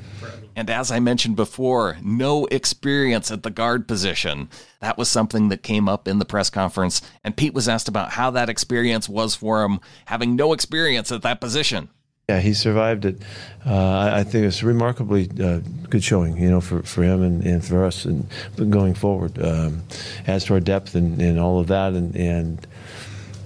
And 0.59 0.69
as 0.71 0.91
I 0.91 0.99
mentioned 0.99 1.37
before, 1.37 1.99
no 2.03 2.47
experience 2.47 3.31
at 3.31 3.45
the 3.45 3.51
guard 3.51 3.87
position. 3.87 4.49
That 4.81 4.99
was 4.99 5.09
something 5.09 5.51
that 5.51 5.63
came 5.63 5.89
up 5.89 6.09
in 6.09 6.19
the 6.19 6.25
press 6.25 6.51
conference. 6.51 7.01
And 7.23 7.37
Pete 7.37 7.55
was 7.55 7.69
asked 7.69 7.87
about 7.87 8.11
how 8.11 8.33
that 8.33 8.49
experience 8.49 9.09
was 9.09 9.37
for 9.37 9.63
him, 9.63 9.79
having 10.07 10.35
no 10.35 10.53
experience 10.53 11.13
at 11.13 11.23
that 11.23 11.41
position. 11.41 11.91
Yeah, 12.29 12.41
he 12.41 12.55
survived 12.55 13.05
it. 13.05 13.23
Uh, 13.65 14.11
I 14.13 14.25
think 14.25 14.47
it's 14.47 14.65
remarkably 14.65 15.31
uh, 15.41 15.61
good 15.89 16.03
showing, 16.03 16.37
you 16.37 16.51
know, 16.51 16.61
for, 16.61 16.83
for 16.83 17.05
him 17.05 17.23
and, 17.23 17.47
and 17.47 17.65
for 17.65 17.85
us 17.85 18.05
and 18.05 18.29
going 18.69 18.95
forward. 18.95 19.41
Um, 19.41 19.85
as 20.27 20.47
to 20.47 20.55
our 20.55 20.61
depth 20.61 20.97
and, 20.97 21.23
and 21.23 21.39
all 21.39 21.61
of 21.61 21.69
that, 21.69 21.93
and, 21.93 22.17
and 22.17 22.67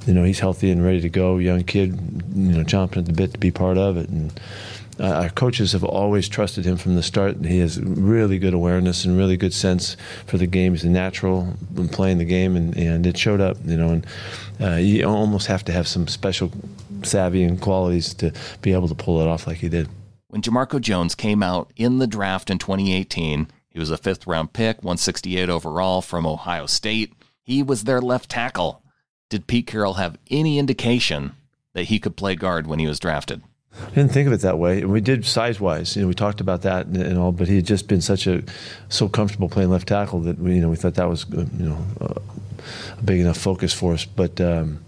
you 0.06 0.14
know, 0.14 0.24
he's 0.24 0.40
healthy 0.40 0.70
and 0.70 0.82
ready 0.82 1.02
to 1.02 1.10
go. 1.10 1.36
Young 1.36 1.62
kid, 1.62 1.90
you 2.34 2.52
know, 2.52 2.64
chomping 2.64 2.96
at 2.96 3.04
the 3.04 3.12
bit 3.12 3.34
to 3.34 3.38
be 3.38 3.50
part 3.50 3.76
of 3.76 3.98
it. 3.98 4.08
And 4.08 4.32
uh, 5.02 5.22
our 5.22 5.30
coaches 5.30 5.72
have 5.72 5.82
always 5.82 6.28
trusted 6.28 6.64
him 6.64 6.76
from 6.76 6.94
the 6.94 7.02
start. 7.02 7.44
He 7.44 7.58
has 7.58 7.80
really 7.80 8.38
good 8.38 8.54
awareness 8.54 9.04
and 9.04 9.18
really 9.18 9.36
good 9.36 9.52
sense 9.52 9.96
for 10.26 10.38
the 10.38 10.46
game. 10.46 10.74
He's 10.74 10.84
natural 10.84 11.56
in 11.76 11.88
playing 11.88 12.18
the 12.18 12.24
game, 12.24 12.54
and, 12.54 12.76
and 12.76 13.04
it 13.04 13.18
showed 13.18 13.40
up, 13.40 13.56
you 13.64 13.76
know. 13.76 13.88
And 13.88 14.06
uh, 14.60 14.76
you 14.76 15.04
almost 15.04 15.48
have 15.48 15.64
to 15.64 15.72
have 15.72 15.88
some 15.88 16.06
special 16.06 16.52
savvy 17.02 17.42
and 17.42 17.60
qualities 17.60 18.14
to 18.14 18.32
be 18.60 18.72
able 18.72 18.86
to 18.86 18.94
pull 18.94 19.20
it 19.20 19.26
off 19.26 19.48
like 19.48 19.58
he 19.58 19.68
did. 19.68 19.88
When 20.28 20.40
Jamarco 20.40 20.80
Jones 20.80 21.16
came 21.16 21.42
out 21.42 21.72
in 21.74 21.98
the 21.98 22.06
draft 22.06 22.48
in 22.48 22.58
2018, 22.58 23.48
he 23.70 23.78
was 23.80 23.90
a 23.90 23.98
fifth 23.98 24.24
round 24.26 24.52
pick, 24.52 24.78
168 24.78 25.50
overall 25.50 26.00
from 26.00 26.24
Ohio 26.24 26.66
State. 26.66 27.12
He 27.42 27.60
was 27.60 27.84
their 27.84 28.00
left 28.00 28.30
tackle. 28.30 28.84
Did 29.28 29.48
Pete 29.48 29.66
Carroll 29.66 29.94
have 29.94 30.16
any 30.30 30.60
indication 30.60 31.32
that 31.72 31.84
he 31.84 31.98
could 31.98 32.16
play 32.16 32.36
guard 32.36 32.68
when 32.68 32.78
he 32.78 32.86
was 32.86 33.00
drafted? 33.00 33.42
I 33.80 33.90
didn't 33.90 34.12
think 34.12 34.26
of 34.26 34.32
it 34.32 34.40
that 34.42 34.58
way. 34.58 34.82
And 34.82 34.92
we 34.92 35.00
did 35.00 35.24
size 35.24 35.60
wise, 35.60 35.96
you 35.96 36.02
know, 36.02 36.08
we 36.08 36.14
talked 36.14 36.40
about 36.40 36.62
that 36.62 36.86
and, 36.86 36.96
and, 36.96 37.18
all, 37.18 37.32
but 37.32 37.48
he 37.48 37.56
had 37.56 37.66
just 37.66 37.88
been 37.88 38.00
such 38.00 38.26
a 38.26 38.42
so 38.88 39.08
comfortable 39.08 39.48
playing 39.48 39.70
left 39.70 39.88
tackle 39.88 40.20
that 40.20 40.38
we, 40.38 40.56
you 40.56 40.60
know, 40.60 40.68
we 40.68 40.76
thought 40.76 40.94
that 40.94 41.08
was, 41.08 41.24
uh, 41.32 41.46
you 41.56 41.68
know, 41.68 41.78
a 42.00 43.02
big 43.02 43.20
enough 43.20 43.38
focus 43.38 43.72
for 43.72 43.94
us. 43.94 44.04
But 44.04 44.40
um, 44.40 44.80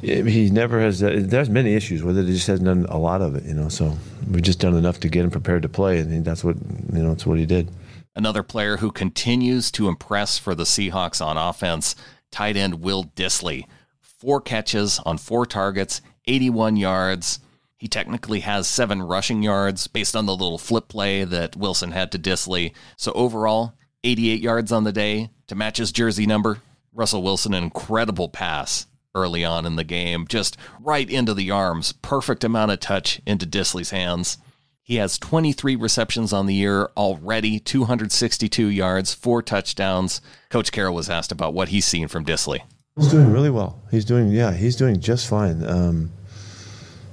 he 0.00 0.50
never 0.50 0.80
has. 0.80 1.02
Uh, 1.02 1.22
there's 1.22 1.48
many 1.48 1.74
issues 1.74 2.02
with 2.02 2.18
it. 2.18 2.26
He 2.26 2.34
just 2.34 2.46
hasn't 2.46 2.66
done 2.66 2.86
a 2.88 2.98
lot 2.98 3.22
of 3.22 3.34
it, 3.34 3.44
you 3.44 3.54
know. 3.54 3.68
So 3.68 3.96
we've 4.30 4.42
just 4.42 4.60
done 4.60 4.74
enough 4.74 5.00
to 5.00 5.08
get 5.08 5.24
him 5.24 5.30
prepared 5.30 5.62
to 5.62 5.68
play, 5.68 5.98
and 5.98 6.24
that's 6.24 6.44
what 6.44 6.56
you 6.92 7.02
know. 7.02 7.10
That's 7.10 7.26
what 7.26 7.38
he 7.38 7.46
did. 7.46 7.70
Another 8.14 8.42
player 8.42 8.78
who 8.78 8.90
continues 8.90 9.70
to 9.72 9.88
impress 9.88 10.38
for 10.38 10.54
the 10.54 10.64
Seahawks 10.64 11.24
on 11.24 11.36
offense 11.36 11.96
tight 12.30 12.56
end 12.56 12.80
Will 12.80 13.04
Dissly. 13.04 13.64
Four 14.00 14.40
catches 14.40 14.98
on 15.00 15.18
four 15.18 15.46
targets, 15.46 16.00
81 16.26 16.76
yards. 16.76 17.40
He 17.76 17.88
technically 17.88 18.40
has 18.40 18.66
seven 18.66 19.02
rushing 19.02 19.42
yards 19.42 19.86
based 19.86 20.16
on 20.16 20.26
the 20.26 20.36
little 20.36 20.58
flip 20.58 20.88
play 20.88 21.24
that 21.24 21.56
Wilson 21.56 21.90
had 21.90 22.10
to 22.12 22.18
Dissly. 22.18 22.72
So 22.96 23.12
overall, 23.12 23.74
88 24.02 24.40
yards 24.40 24.72
on 24.72 24.84
the 24.84 24.92
day 24.92 25.30
to 25.48 25.54
match 25.54 25.76
his 25.76 25.92
jersey 25.92 26.26
number. 26.26 26.58
Russell 26.94 27.22
Wilson, 27.22 27.52
an 27.52 27.64
incredible 27.64 28.30
pass 28.30 28.86
early 29.14 29.44
on 29.44 29.66
in 29.66 29.76
the 29.76 29.84
game, 29.84 30.26
just 30.26 30.56
right 30.80 31.08
into 31.08 31.34
the 31.34 31.50
arms. 31.50 31.92
Perfect 31.92 32.44
amount 32.44 32.70
of 32.70 32.80
touch 32.80 33.20
into 33.26 33.46
Dissly's 33.46 33.90
hands. 33.90 34.38
He 34.82 34.96
has 34.96 35.18
23 35.18 35.74
receptions 35.76 36.32
on 36.32 36.46
the 36.46 36.54
year 36.54 36.90
already, 36.96 37.58
262 37.58 38.68
yards, 38.68 39.12
four 39.12 39.42
touchdowns. 39.42 40.20
Coach 40.48 40.70
Carroll 40.70 40.94
was 40.94 41.10
asked 41.10 41.32
about 41.32 41.54
what 41.54 41.68
he's 41.70 41.84
seen 41.84 42.06
from 42.08 42.24
Dissly. 42.24 42.60
He's 42.96 43.10
doing 43.10 43.32
really 43.32 43.50
well. 43.50 43.82
He's 43.90 44.04
doing, 44.04 44.28
yeah, 44.28 44.52
he's 44.52 44.76
doing 44.76 45.00
just 45.00 45.26
fine. 45.26 45.68
Um, 45.68 46.12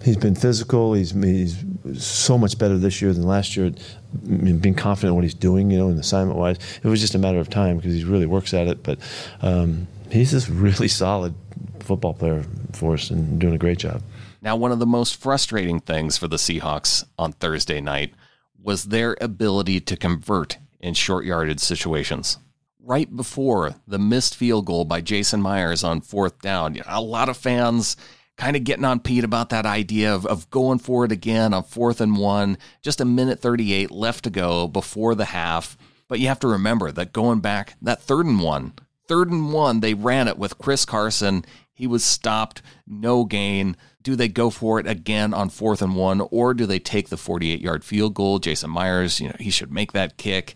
he's 0.03 0.17
been 0.17 0.35
physical. 0.35 0.93
He's 0.93 1.11
he's 1.11 1.63
so 1.97 2.37
much 2.37 2.57
better 2.57 2.77
this 2.77 3.01
year 3.01 3.13
than 3.13 3.23
last 3.23 3.55
year. 3.55 3.71
being 4.27 4.75
confident 4.75 5.11
in 5.11 5.15
what 5.15 5.23
he's 5.23 5.33
doing, 5.33 5.71
you 5.71 5.77
know, 5.77 5.89
in 5.89 5.97
assignment 5.97 6.37
wise, 6.37 6.57
it 6.83 6.87
was 6.87 7.01
just 7.01 7.15
a 7.15 7.19
matter 7.19 7.39
of 7.39 7.49
time 7.49 7.77
because 7.77 7.93
he 7.93 8.03
really 8.03 8.25
works 8.25 8.53
at 8.53 8.67
it. 8.67 8.83
But 8.83 8.99
um, 9.41 9.87
he's 10.11 10.31
just 10.31 10.49
really 10.49 10.87
solid 10.87 11.33
football 11.79 12.13
player 12.13 12.45
for 12.73 12.93
us 12.93 13.09
and 13.09 13.39
doing 13.39 13.53
a 13.53 13.57
great 13.57 13.79
job. 13.79 14.01
Now, 14.41 14.55
one 14.55 14.71
of 14.71 14.79
the 14.79 14.85
most 14.85 15.15
frustrating 15.15 15.79
things 15.79 16.17
for 16.17 16.27
the 16.27 16.35
Seahawks 16.37 17.05
on 17.17 17.31
Thursday 17.33 17.79
night 17.79 18.13
was 18.61 18.85
their 18.85 19.15
ability 19.21 19.79
to 19.81 19.95
convert 19.95 20.57
in 20.79 20.93
short 20.93 21.25
yardage 21.25 21.59
situations. 21.59 22.37
Right 22.85 23.13
before 23.15 23.75
the 23.87 23.99
missed 23.99 24.35
field 24.35 24.65
goal 24.65 24.83
by 24.83 24.99
Jason 24.99 25.41
Myers 25.41 25.83
on 25.83 26.01
fourth 26.01 26.41
down, 26.41 26.75
you 26.75 26.81
know, 26.81 26.87
a 26.89 27.01
lot 27.01 27.29
of 27.29 27.37
fans 27.37 27.95
kind 28.37 28.55
of 28.55 28.63
getting 28.63 28.85
on 28.85 28.99
Pete 28.99 29.23
about 29.23 29.49
that 29.49 29.65
idea 29.65 30.13
of, 30.13 30.25
of 30.25 30.49
going 30.49 30.79
for 30.79 31.05
it 31.05 31.11
again 31.11 31.53
on 31.53 31.63
fourth 31.63 32.01
and 32.01 32.17
one, 32.17 32.57
just 32.81 33.01
a 33.01 33.05
minute 33.05 33.39
38 33.39 33.91
left 33.91 34.23
to 34.23 34.29
go 34.29 34.67
before 34.67 35.15
the 35.15 35.25
half. 35.25 35.77
But 36.07 36.19
you 36.19 36.27
have 36.27 36.39
to 36.39 36.47
remember 36.47 36.91
that 36.91 37.13
going 37.13 37.39
back, 37.39 37.75
that 37.81 38.01
third 38.01 38.25
and 38.25 38.41
one, 38.41 38.73
third 39.07 39.31
and 39.31 39.53
one, 39.53 39.79
they 39.79 39.93
ran 39.93 40.27
it 40.27 40.37
with 40.37 40.57
Chris 40.57 40.85
Carson. 40.85 41.45
He 41.71 41.87
was 41.87 42.03
stopped, 42.03 42.61
no 42.87 43.23
gain 43.25 43.75
do 44.03 44.15
they 44.15 44.27
go 44.27 44.49
for 44.49 44.79
it 44.79 44.87
again 44.87 45.33
on 45.33 45.49
fourth 45.49 45.81
and 45.81 45.95
one, 45.95 46.21
or 46.29 46.53
do 46.53 46.65
they 46.65 46.79
take 46.79 47.09
the 47.09 47.17
48 47.17 47.61
yard 47.61 47.83
field 47.83 48.13
goal? 48.13 48.39
Jason 48.39 48.69
Myers, 48.69 49.19
you 49.19 49.29
know, 49.29 49.35
he 49.39 49.49
should 49.49 49.71
make 49.71 49.93
that 49.93 50.17
kick, 50.17 50.55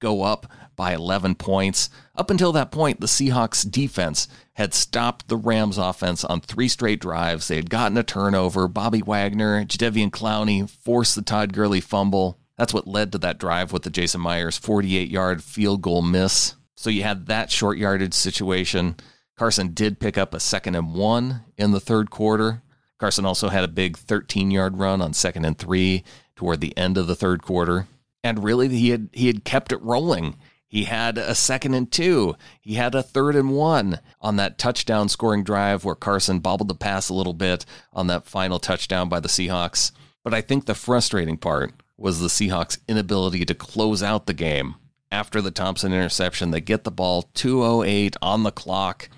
go 0.00 0.22
up 0.22 0.46
by 0.76 0.94
11 0.94 1.34
points. 1.36 1.90
Up 2.14 2.30
until 2.30 2.52
that 2.52 2.70
point, 2.70 3.00
the 3.00 3.06
Seahawks 3.06 3.68
defense 3.68 4.28
had 4.54 4.74
stopped 4.74 5.28
the 5.28 5.36
Rams 5.36 5.78
offense 5.78 6.24
on 6.24 6.40
three 6.40 6.68
straight 6.68 7.00
drives. 7.00 7.48
They 7.48 7.56
had 7.56 7.70
gotten 7.70 7.98
a 7.98 8.02
turnover. 8.02 8.68
Bobby 8.68 9.02
Wagner, 9.02 9.64
Jadeveon 9.64 10.10
Clowney 10.10 10.68
forced 10.68 11.14
the 11.14 11.22
Todd 11.22 11.52
Gurley 11.52 11.80
fumble. 11.80 12.38
That's 12.56 12.72
what 12.72 12.86
led 12.86 13.12
to 13.12 13.18
that 13.18 13.38
drive 13.38 13.72
with 13.72 13.82
the 13.82 13.90
Jason 13.90 14.20
Myers 14.20 14.56
48 14.56 15.10
yard 15.10 15.42
field 15.42 15.82
goal 15.82 16.02
miss. 16.02 16.54
So 16.76 16.90
you 16.90 17.02
had 17.02 17.26
that 17.26 17.50
short 17.50 17.78
yardage 17.78 18.14
situation. 18.14 18.96
Carson 19.36 19.74
did 19.74 20.00
pick 20.00 20.16
up 20.16 20.32
a 20.32 20.40
second 20.40 20.74
and 20.74 20.94
one 20.94 21.42
in 21.58 21.72
the 21.72 21.80
third 21.80 22.10
quarter. 22.10 22.62
Carson 22.98 23.26
also 23.26 23.48
had 23.48 23.64
a 23.64 23.68
big 23.68 23.96
13 23.96 24.50
yard 24.50 24.78
run 24.78 25.02
on 25.02 25.12
second 25.12 25.44
and 25.44 25.58
three 25.58 26.04
toward 26.34 26.60
the 26.60 26.76
end 26.76 26.96
of 26.96 27.06
the 27.06 27.16
third 27.16 27.42
quarter. 27.42 27.86
And 28.24 28.42
really, 28.42 28.68
he 28.68 28.90
had, 28.90 29.10
he 29.12 29.26
had 29.26 29.44
kept 29.44 29.72
it 29.72 29.82
rolling. 29.82 30.36
He 30.68 30.84
had 30.84 31.16
a 31.16 31.34
second 31.34 31.74
and 31.74 31.90
two. 31.90 32.36
He 32.60 32.74
had 32.74 32.94
a 32.94 33.02
third 33.02 33.36
and 33.36 33.50
one 33.50 34.00
on 34.20 34.36
that 34.36 34.58
touchdown 34.58 35.08
scoring 35.08 35.44
drive 35.44 35.84
where 35.84 35.94
Carson 35.94 36.40
bobbled 36.40 36.68
the 36.68 36.74
pass 36.74 37.08
a 37.08 37.14
little 37.14 37.34
bit 37.34 37.64
on 37.92 38.08
that 38.08 38.26
final 38.26 38.58
touchdown 38.58 39.08
by 39.08 39.20
the 39.20 39.28
Seahawks. 39.28 39.92
But 40.24 40.34
I 40.34 40.40
think 40.40 40.66
the 40.66 40.74
frustrating 40.74 41.36
part 41.36 41.72
was 41.96 42.20
the 42.20 42.26
Seahawks' 42.26 42.78
inability 42.88 43.44
to 43.44 43.54
close 43.54 44.02
out 44.02 44.26
the 44.26 44.34
game. 44.34 44.74
After 45.12 45.40
the 45.40 45.52
Thompson 45.52 45.92
interception, 45.92 46.50
they 46.50 46.60
get 46.60 46.84
the 46.84 46.90
ball 46.90 47.30
208 47.34 48.16
on 48.20 48.42
the 48.42 48.50
clock. 48.50 49.08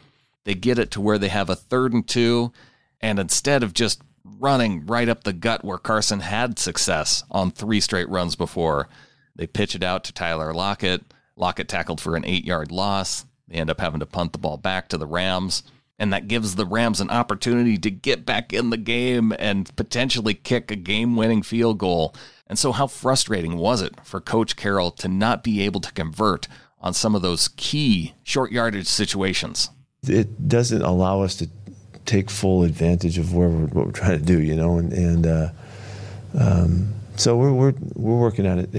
They 0.45 0.55
get 0.55 0.79
it 0.79 0.91
to 0.93 1.01
where 1.01 1.19
they 1.19 1.29
have 1.29 1.49
a 1.49 1.57
third 1.57 1.95
and 1.95 2.07
two. 2.07 2.53
And 3.01 3.19
instead 3.19 3.63
of 3.63 3.73
just 3.73 4.03
running 4.23 4.85
right 4.87 5.09
up 5.09 5.25
the 5.25 5.33
gut 5.33 5.65
where 5.65 5.79
Carson 5.79 6.21
had 6.21 6.59
success 6.59 7.25
on 7.31 7.51
three 7.51 7.81
straight 7.81 8.09
runs 8.09 8.37
before, 8.37 8.89
they 9.35 9.47
pitch 9.47 9.75
it 9.75 9.83
out 9.83 10.05
to 10.05 10.13
Tyler 10.13 10.53
Lockett. 10.53 11.03
Lockett 11.39 11.69
tackled 11.69 12.01
for 12.01 12.17
an 12.17 12.25
eight 12.25 12.45
yard 12.45 12.71
loss. 12.73 13.25
They 13.49 13.57
end 13.57 13.71
up 13.71 13.81
having 13.81 14.01
to 14.01 14.07
punt 14.07 14.33
the 14.33 14.39
ball 14.39 14.57
back 14.57 14.89
to 14.89 14.99
the 14.99 15.07
Rams. 15.07 15.63
And 15.99 16.13
that 16.13 16.29
gives 16.29 16.55
the 16.55 16.67
Rams 16.67 17.01
an 17.01 17.11
opportunity 17.11 17.77
to 17.79 17.91
get 17.91 18.25
back 18.25 18.53
in 18.53 18.71
the 18.71 18.77
game 18.77 19.33
and 19.39 19.75
potentially 19.75 20.35
kick 20.35 20.71
a 20.71 20.77
game 20.77 21.17
winning 21.17 21.43
field 21.43 21.79
goal. 21.79 22.15
And 22.47 22.59
so, 22.59 22.71
how 22.73 22.87
frustrating 22.87 23.57
was 23.59 23.83
it 23.83 23.95
for 24.05 24.21
Coach 24.21 24.55
Carroll 24.55 24.93
to 24.93 25.09
not 25.09 25.43
be 25.43 25.63
able 25.63 25.81
to 25.81 25.93
convert 25.93 26.47
on 26.81 26.95
some 26.95 27.15
of 27.15 27.23
those 27.23 27.49
key 27.57 28.15
short 28.23 28.53
yardage 28.53 28.87
situations? 28.87 29.71
It 30.07 30.49
doesn't 30.49 30.83
allow 30.83 31.23
us 31.23 31.35
to 31.37 31.49
take 32.05 32.31
full 32.31 32.63
advantage 32.63 33.19
of 33.19 33.35
where 33.35 33.49
we're, 33.49 33.67
what 33.67 33.87
we're 33.87 33.93
trying 33.93 34.19
to 34.19 34.25
do, 34.25 34.41
you 34.41 34.55
know, 34.55 34.79
and, 34.79 34.93
and 34.93 35.27
uh, 35.27 35.49
um, 36.39 36.95
so 37.17 37.37
we're, 37.37 37.53
we're, 37.53 37.75
we're 37.95 38.19
working 38.19 38.47
at 38.47 38.59
it. 38.59 38.75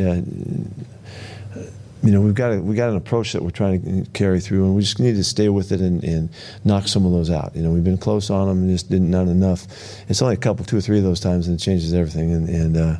You 2.01 2.11
know, 2.11 2.21
we've 2.21 2.33
got 2.33 2.53
a, 2.53 2.61
we 2.61 2.75
got 2.75 2.89
an 2.89 2.95
approach 2.95 3.33
that 3.33 3.41
we're 3.41 3.49
trying 3.49 4.05
to 4.05 4.09
carry 4.11 4.39
through, 4.39 4.65
and 4.65 4.75
we 4.75 4.81
just 4.81 4.99
need 4.99 5.15
to 5.15 5.23
stay 5.23 5.49
with 5.49 5.71
it 5.73 5.81
and, 5.81 6.01
and 6.03 6.29
knock 6.63 6.87
some 6.87 7.05
of 7.05 7.11
those 7.11 7.29
out. 7.29 7.55
You 7.55 7.61
know, 7.61 7.71
we've 7.71 7.83
been 7.83 7.97
close 7.97 8.29
on 8.29 8.47
them, 8.47 8.59
and 8.59 8.69
just 8.69 8.89
didn't 8.89 9.11
not 9.11 9.27
enough. 9.27 9.67
It's 10.07 10.21
only 10.21 10.35
a 10.35 10.37
couple, 10.37 10.63
two 10.65 10.77
or 10.77 10.81
three 10.81 10.97
of 10.97 11.03
those 11.03 11.19
times, 11.19 11.47
and 11.47 11.59
it 11.59 11.63
changes 11.63 11.93
everything. 11.93 12.31
And, 12.31 12.49
and 12.49 12.77
uh, 12.77 12.97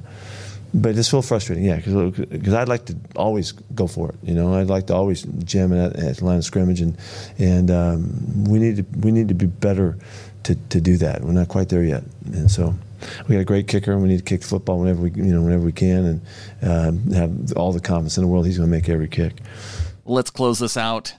but 0.74 0.98
it's 0.98 1.08
still 1.08 1.22
frustrating, 1.22 1.64
yeah, 1.64 1.78
because 1.78 2.54
I'd 2.54 2.68
like 2.68 2.86
to 2.86 2.96
always 3.16 3.54
go 3.54 3.88
for 3.88 4.10
it. 4.10 4.16
You 4.22 4.36
know, 4.36 4.54
I'd 4.54 4.68
like 4.68 4.88
to 4.88 4.96
always 4.96 5.24
jam 5.24 5.72
it 5.72 5.80
at, 5.80 5.96
at 5.96 6.18
the 6.18 6.26
line 6.26 6.38
of 6.38 6.44
scrimmage, 6.44 6.82
and 6.82 6.98
and 7.38 7.72
um, 7.72 8.44
we 8.44 8.60
need 8.60 8.78
to 8.78 9.00
we 9.00 9.12
need 9.12 9.30
to 9.30 9.34
be 9.34 9.48
better 9.48 9.98
to, 10.44 10.56
to 10.56 10.82
do 10.82 10.98
that. 10.98 11.22
We're 11.22 11.32
not 11.32 11.48
quite 11.48 11.70
there 11.70 11.84
yet, 11.84 12.04
and 12.34 12.52
so 12.52 12.76
we 13.28 13.36
got 13.36 13.42
a 13.42 13.46
great 13.46 13.68
kicker, 13.68 13.92
and 13.92 14.02
we 14.02 14.10
need 14.10 14.20
to 14.20 14.24
kick 14.24 14.42
the 14.42 14.48
football 14.48 14.80
whenever 14.80 15.02
we, 15.02 15.12
you 15.12 15.34
know, 15.34 15.42
whenever 15.42 15.64
we 15.64 15.72
can, 15.72 16.06
and 16.06 16.22
uh, 16.62 17.16
have 17.16 17.54
all 17.54 17.72
the 17.72 17.80
confidence 17.80 18.18
in 18.18 18.24
the 18.24 18.28
world. 18.28 18.46
He's 18.46 18.58
going 18.58 18.70
to 18.70 18.76
make 18.76 18.90
every 18.90 19.08
kick. 19.08 19.38
Let's 20.06 20.30
close 20.30 20.60
this 20.60 20.78
out. 20.78 21.14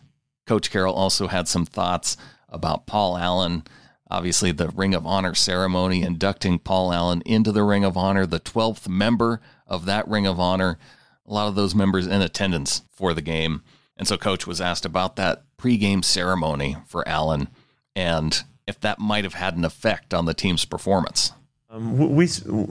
Coach 0.46 0.70
Carroll 0.70 0.94
also 0.94 1.28
had 1.28 1.48
some 1.48 1.64
thoughts 1.64 2.16
about 2.48 2.86
Paul 2.86 3.16
Allen. 3.16 3.64
Obviously, 4.10 4.50
the 4.50 4.68
Ring 4.70 4.94
of 4.94 5.06
Honor 5.06 5.34
ceremony 5.34 6.02
inducting 6.02 6.58
Paul 6.58 6.92
Allen 6.92 7.22
into 7.24 7.52
the 7.52 7.62
Ring 7.62 7.84
of 7.84 7.96
Honor, 7.96 8.26
the 8.26 8.40
12th 8.40 8.88
member 8.88 9.40
of 9.66 9.84
that 9.84 10.08
Ring 10.08 10.26
of 10.26 10.40
Honor. 10.40 10.78
A 11.26 11.32
lot 11.32 11.46
of 11.46 11.54
those 11.54 11.74
members 11.74 12.06
in 12.06 12.20
attendance 12.20 12.82
for 12.90 13.14
the 13.14 13.22
game. 13.22 13.62
And 13.96 14.08
so, 14.08 14.16
Coach 14.16 14.46
was 14.46 14.60
asked 14.60 14.84
about 14.84 15.16
that 15.16 15.44
pregame 15.56 16.04
ceremony 16.04 16.76
for 16.86 17.06
Allen 17.06 17.48
and 17.94 18.44
if 18.66 18.80
that 18.80 18.98
might 18.98 19.24
have 19.24 19.34
had 19.34 19.56
an 19.56 19.64
effect 19.64 20.14
on 20.14 20.24
the 20.24 20.34
team's 20.34 20.64
performance. 20.64 21.32
Um, 21.72 22.16
we 22.16 22.28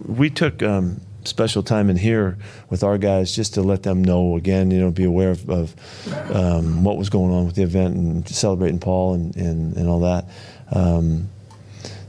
we 0.08 0.30
took 0.30 0.62
um, 0.62 1.00
special 1.24 1.64
time 1.64 1.90
in 1.90 1.96
here 1.96 2.38
with 2.70 2.84
our 2.84 2.98
guys 2.98 3.34
just 3.34 3.54
to 3.54 3.62
let 3.62 3.84
them 3.84 4.04
know 4.04 4.36
again, 4.36 4.72
you 4.72 4.80
know, 4.82 4.92
be 4.92 5.06
aware 5.06 5.30
of, 5.30 5.50
of 5.50 6.36
um, 6.36 6.84
what 6.84 6.98
was 6.98 7.10
going 7.10 7.32
on 7.32 7.46
with 7.46 7.56
the 7.56 7.64
event 7.64 7.96
and 7.96 8.28
celebrating 8.28 8.78
Paul 8.78 9.14
and, 9.14 9.34
and, 9.38 9.78
and 9.78 9.88
all 9.88 10.02
that. 10.02 10.26
Um, 10.74 11.30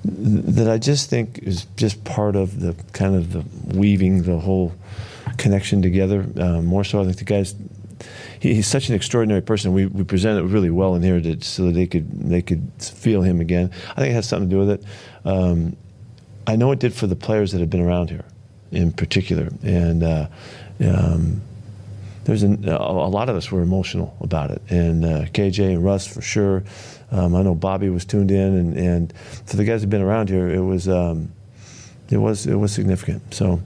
that 0.04 0.68
I 0.68 0.78
just 0.78 1.08
think 1.08 1.38
is 1.38 1.66
just 1.76 2.02
part 2.02 2.34
of 2.34 2.58
the 2.58 2.74
kind 2.92 3.14
of 3.14 3.32
the 3.34 3.44
weaving 3.78 4.24
the 4.24 4.40
whole 4.40 4.72
connection 5.36 5.82
together. 5.82 6.26
Um, 6.40 6.66
more 6.66 6.82
so, 6.82 7.02
I 7.02 7.04
think 7.04 7.18
the 7.18 7.24
guys 7.24 7.54
he, 8.40 8.54
he's 8.54 8.66
such 8.66 8.88
an 8.88 8.96
extraordinary 8.96 9.42
person. 9.42 9.72
We, 9.72 9.86
we 9.86 10.02
presented 10.02 10.40
it 10.40 10.46
really 10.46 10.70
well 10.70 10.96
in 10.96 11.02
here 11.02 11.20
to, 11.20 11.40
so 11.40 11.66
that 11.66 11.72
they 11.72 11.86
could 11.86 12.10
they 12.10 12.42
could 12.42 12.68
feel 12.80 13.22
him 13.22 13.40
again. 13.40 13.70
I 13.92 13.94
think 14.00 14.10
it 14.10 14.14
has 14.14 14.28
something 14.28 14.50
to 14.50 14.56
do 14.56 14.58
with 14.58 14.70
it. 14.70 14.84
I 16.50 16.56
know 16.56 16.72
it 16.72 16.80
did 16.80 16.92
for 16.92 17.06
the 17.06 17.14
players 17.14 17.52
that 17.52 17.60
have 17.60 17.70
been 17.70 17.80
around 17.80 18.10
here, 18.10 18.24
in 18.72 18.90
particular, 18.90 19.50
and 19.62 20.02
uh, 20.02 20.26
um, 20.80 21.42
there's 22.24 22.42
a, 22.42 22.48
a, 22.48 23.08
lot 23.08 23.28
of 23.28 23.36
us 23.36 23.52
were 23.52 23.62
emotional 23.62 24.16
about 24.20 24.50
it, 24.50 24.60
and 24.68 25.04
uh, 25.04 25.24
KJ 25.26 25.74
and 25.74 25.84
Russ 25.84 26.08
for 26.08 26.20
sure. 26.20 26.64
Um, 27.12 27.36
I 27.36 27.42
know 27.42 27.54
Bobby 27.54 27.88
was 27.88 28.04
tuned 28.04 28.32
in, 28.32 28.56
and, 28.56 28.76
and 28.76 29.12
for 29.46 29.56
the 29.56 29.64
guys 29.64 29.82
who've 29.82 29.90
been 29.90 30.02
around 30.02 30.28
here, 30.28 30.48
it 30.50 30.58
was 30.58 30.88
um, 30.88 31.30
it 32.10 32.16
was 32.16 32.48
it 32.48 32.56
was 32.56 32.72
significant. 32.72 33.32
So 33.32 33.62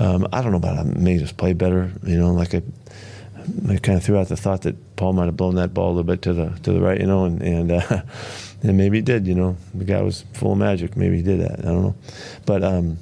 um, 0.00 0.26
I 0.32 0.42
don't 0.42 0.50
know 0.50 0.56
about 0.58 0.84
it. 0.84 0.96
Made 0.96 1.22
us 1.22 1.30
play 1.30 1.52
better, 1.52 1.92
you 2.02 2.18
know, 2.18 2.32
like 2.32 2.52
I 2.52 2.62
I 3.68 3.76
kind 3.76 3.96
of 3.96 4.02
threw 4.02 4.18
out 4.18 4.28
the 4.28 4.36
thought 4.36 4.62
that 4.62 4.96
Paul 4.96 5.12
might 5.12 5.26
have 5.26 5.36
blown 5.36 5.54
that 5.56 5.72
ball 5.72 5.88
a 5.88 5.94
little 5.94 6.04
bit 6.04 6.22
to 6.22 6.32
the 6.32 6.50
to 6.64 6.72
the 6.72 6.80
right, 6.80 7.00
you 7.00 7.06
know, 7.06 7.26
and 7.26 7.42
and 7.42 7.72
uh, 7.72 8.02
and 8.64 8.76
maybe 8.76 8.98
he 8.98 9.02
did. 9.02 9.26
You 9.26 9.34
know, 9.34 9.56
the 9.74 9.84
guy 9.84 10.02
was 10.02 10.24
full 10.32 10.52
of 10.52 10.58
magic. 10.58 10.96
Maybe 10.96 11.16
he 11.16 11.22
did 11.22 11.40
that. 11.40 11.60
I 11.60 11.62
don't 11.62 11.82
know, 11.82 11.94
but 12.46 12.64
um, 12.64 12.98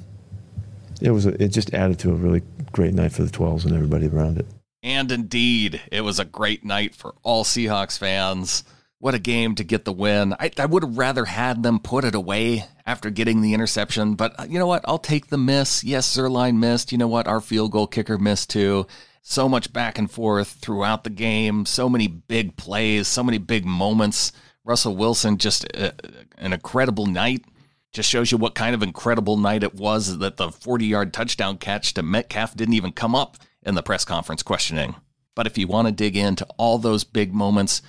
it 1.01 1.11
was 1.11 1.25
a, 1.25 1.41
it 1.41 1.49
just 1.49 1.73
added 1.73 1.99
to 1.99 2.11
a 2.11 2.15
really 2.15 2.43
great 2.71 2.93
night 2.93 3.11
for 3.11 3.23
the 3.23 3.31
Twelves 3.31 3.65
and 3.65 3.73
everybody 3.73 4.07
around 4.07 4.37
it. 4.37 4.45
And 4.81 5.11
indeed, 5.11 5.81
it 5.91 6.01
was 6.01 6.19
a 6.19 6.25
great 6.25 6.65
night 6.65 6.93
for 6.93 7.15
all 7.23 7.43
Seahawks 7.43 7.97
fans. 7.97 8.63
What 8.99 9.15
a 9.15 9.19
game 9.19 9.55
to 9.55 9.63
get 9.63 9.85
the 9.85 9.91
win. 9.91 10.33
I, 10.39 10.51
I 10.57 10.65
would 10.65 10.83
have 10.83 10.97
rather 10.97 11.25
had 11.25 11.63
them 11.63 11.79
put 11.79 12.05
it 12.05 12.15
away 12.15 12.65
after 12.85 13.09
getting 13.09 13.41
the 13.41 13.53
interception, 13.53 14.15
but 14.15 14.39
uh, 14.39 14.45
you 14.47 14.59
know 14.59 14.67
what? 14.67 14.83
I'll 14.85 14.99
take 14.99 15.27
the 15.27 15.37
miss. 15.37 15.83
Yes, 15.83 16.15
Zuerlein 16.15 16.57
missed. 16.57 16.91
You 16.91 16.97
know 16.97 17.07
what? 17.07 17.27
Our 17.27 17.41
field 17.41 17.71
goal 17.71 17.87
kicker 17.87 18.17
missed 18.17 18.49
too 18.49 18.87
so 19.23 19.47
much 19.49 19.73
back 19.73 19.97
and 19.97 20.11
forth 20.11 20.49
throughout 20.49 21.03
the 21.03 21.09
game, 21.09 21.65
so 21.65 21.89
many 21.89 22.07
big 22.07 22.55
plays, 22.57 23.07
so 23.07 23.23
many 23.23 23.37
big 23.37 23.65
moments. 23.65 24.33
Russell 24.65 24.95
Wilson, 24.95 25.37
just 25.37 25.65
a, 25.65 25.89
uh, 25.89 25.91
an 26.37 26.53
incredible 26.53 27.05
night. 27.05 27.45
Just 27.91 28.09
shows 28.09 28.31
you 28.31 28.37
what 28.37 28.55
kind 28.55 28.73
of 28.73 28.81
incredible 28.81 29.37
night 29.37 29.63
it 29.63 29.75
was 29.75 30.17
that 30.17 30.37
the 30.37 30.51
40 30.51 30.85
yard 30.85 31.13
touchdown 31.13 31.57
catch 31.57 31.93
to 31.93 32.01
Metcalf 32.01 32.55
didn't 32.55 32.73
even 32.73 32.91
come 32.91 33.13
up 33.13 33.37
in 33.61 33.75
the 33.75 33.83
press 33.83 34.03
conference 34.03 34.41
questioning. 34.41 34.95
But 35.35 35.47
if 35.47 35.57
you 35.57 35.67
want 35.67 35.87
to 35.87 35.91
dig 35.91 36.15
into 36.17 36.45
all 36.57 36.77
those 36.77 37.03
big 37.03 37.33
moments, 37.33 37.81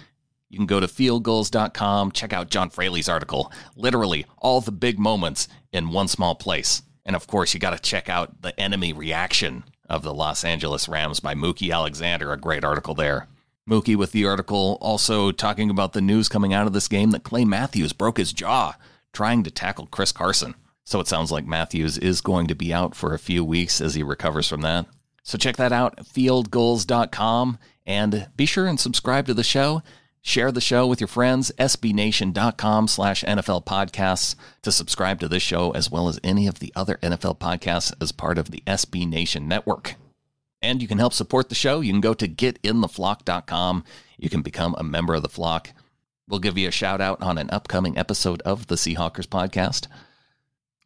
you 0.48 0.58
can 0.58 0.66
go 0.66 0.80
to 0.80 0.86
fieldgulls.com, 0.86 2.12
check 2.12 2.32
out 2.32 2.50
John 2.50 2.70
Fraley's 2.70 3.08
article. 3.08 3.50
Literally, 3.76 4.26
all 4.38 4.60
the 4.60 4.72
big 4.72 4.98
moments 4.98 5.48
in 5.72 5.90
one 5.90 6.08
small 6.08 6.34
place. 6.34 6.82
And 7.04 7.16
of 7.16 7.26
course, 7.26 7.52
you 7.52 7.60
got 7.60 7.70
to 7.70 7.78
check 7.78 8.08
out 8.08 8.42
the 8.42 8.58
enemy 8.58 8.92
reaction 8.92 9.64
of 9.88 10.02
the 10.02 10.14
Los 10.14 10.44
Angeles 10.44 10.88
Rams 10.88 11.20
by 11.20 11.34
Mookie 11.34 11.72
Alexander, 11.72 12.32
a 12.32 12.38
great 12.38 12.64
article 12.64 12.94
there. 12.94 13.26
Mookie 13.68 13.96
with 13.96 14.12
the 14.12 14.26
article 14.26 14.76
also 14.80 15.30
talking 15.32 15.70
about 15.70 15.94
the 15.94 16.02
news 16.02 16.28
coming 16.28 16.52
out 16.52 16.66
of 16.66 16.74
this 16.74 16.88
game 16.88 17.12
that 17.12 17.24
Clay 17.24 17.44
Matthews 17.44 17.92
broke 17.92 18.18
his 18.18 18.32
jaw 18.32 18.76
trying 19.12 19.42
to 19.42 19.50
tackle 19.50 19.86
Chris 19.86 20.12
Carson. 20.12 20.54
So 20.84 21.00
it 21.00 21.08
sounds 21.08 21.32
like 21.32 21.46
Matthews 21.46 21.96
is 21.96 22.20
going 22.20 22.46
to 22.48 22.54
be 22.54 22.74
out 22.74 22.94
for 22.94 23.14
a 23.14 23.18
few 23.18 23.42
weeks 23.42 23.80
as 23.80 23.94
he 23.94 24.02
recovers 24.02 24.48
from 24.48 24.60
that. 24.62 24.86
So 25.22 25.38
check 25.38 25.56
that 25.56 25.72
out, 25.72 25.96
fieldgulls.com, 26.04 27.58
and 27.86 28.28
be 28.36 28.44
sure 28.44 28.66
and 28.66 28.78
subscribe 28.78 29.26
to 29.26 29.34
the 29.34 29.42
show. 29.42 29.82
Share 30.20 30.52
the 30.52 30.60
show 30.60 30.86
with 30.86 31.00
your 31.00 31.08
friends, 31.08 31.50
sbnation.com 31.58 32.88
slash 32.88 33.24
NFL 33.24 33.64
podcasts 33.64 34.34
to 34.62 34.72
subscribe 34.72 35.20
to 35.20 35.28
this 35.28 35.42
show 35.42 35.70
as 35.70 35.90
well 35.90 36.08
as 36.08 36.20
any 36.22 36.46
of 36.46 36.58
the 36.58 36.72
other 36.76 36.98
NFL 37.02 37.38
podcasts 37.38 37.94
as 38.00 38.12
part 38.12 38.36
of 38.36 38.50
the 38.50 38.62
SB 38.66 39.08
Nation 39.08 39.48
network. 39.48 39.96
And 40.64 40.80
you 40.80 40.88
can 40.88 40.98
help 40.98 41.12
support 41.12 41.50
the 41.50 41.54
show. 41.54 41.82
You 41.82 41.92
can 41.92 42.00
go 42.00 42.14
to 42.14 42.26
getintheflock.com. 42.26 43.84
You 44.16 44.30
can 44.30 44.40
become 44.40 44.74
a 44.78 44.82
member 44.82 45.14
of 45.14 45.20
the 45.20 45.28
flock. 45.28 45.68
We'll 46.26 46.40
give 46.40 46.56
you 46.56 46.68
a 46.68 46.72
shout 46.72 47.02
out 47.02 47.22
on 47.22 47.36
an 47.36 47.50
upcoming 47.50 47.98
episode 47.98 48.40
of 48.42 48.68
the 48.68 48.76
Seahawkers 48.76 49.26
podcast. 49.26 49.88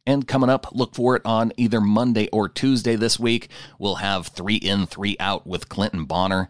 And 0.05 0.27
coming 0.27 0.49
up, 0.49 0.67
look 0.73 0.95
for 0.95 1.15
it 1.15 1.21
on 1.23 1.53
either 1.55 1.79
Monday 1.79 2.27
or 2.33 2.49
Tuesday 2.49 2.97
this 2.97 3.17
week. 3.17 3.47
We'll 3.79 3.95
have 3.95 4.27
three 4.27 4.57
in, 4.57 4.85
three 4.85 5.15
out 5.17 5.47
with 5.47 5.69
Clinton 5.69 6.03
Bonner. 6.03 6.49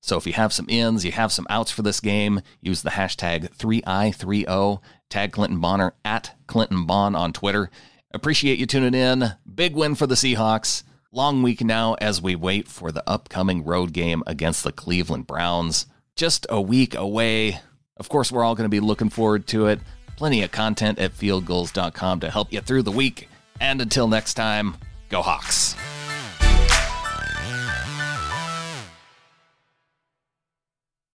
So 0.00 0.16
if 0.16 0.24
you 0.24 0.34
have 0.34 0.52
some 0.52 0.66
ins, 0.68 1.04
you 1.04 1.10
have 1.10 1.32
some 1.32 1.48
outs 1.50 1.72
for 1.72 1.82
this 1.82 1.98
game, 1.98 2.40
use 2.60 2.82
the 2.82 2.90
hashtag 2.90 3.52
3i30, 3.56 4.80
tag 5.08 5.32
Clinton 5.32 5.58
Bonner 5.58 5.94
at 6.04 6.36
Clinton 6.46 6.86
Bon 6.86 7.16
on 7.16 7.32
Twitter. 7.32 7.68
Appreciate 8.12 8.60
you 8.60 8.66
tuning 8.66 8.94
in. 8.94 9.32
Big 9.52 9.74
win 9.74 9.96
for 9.96 10.06
the 10.06 10.14
Seahawks. 10.14 10.84
Long 11.12 11.42
week 11.42 11.64
now 11.64 11.94
as 11.94 12.22
we 12.22 12.36
wait 12.36 12.68
for 12.68 12.92
the 12.92 13.02
upcoming 13.04 13.64
road 13.64 13.92
game 13.92 14.22
against 14.28 14.62
the 14.62 14.70
Cleveland 14.70 15.26
Browns. 15.26 15.86
Just 16.14 16.46
a 16.48 16.60
week 16.60 16.94
away. 16.94 17.58
Of 17.96 18.08
course, 18.08 18.30
we're 18.30 18.44
all 18.44 18.54
going 18.54 18.66
to 18.66 18.68
be 18.68 18.78
looking 18.78 19.10
forward 19.10 19.48
to 19.48 19.66
it. 19.66 19.80
Plenty 20.16 20.44
of 20.44 20.52
content 20.52 21.00
at 21.00 21.12
fieldgulls.com 21.12 22.20
to 22.20 22.30
help 22.30 22.52
you 22.52 22.60
through 22.60 22.84
the 22.84 22.92
week. 22.92 23.28
And 23.60 23.80
until 23.80 24.06
next 24.06 24.34
time, 24.34 24.76
go 25.08 25.20
Hawks. 25.20 25.74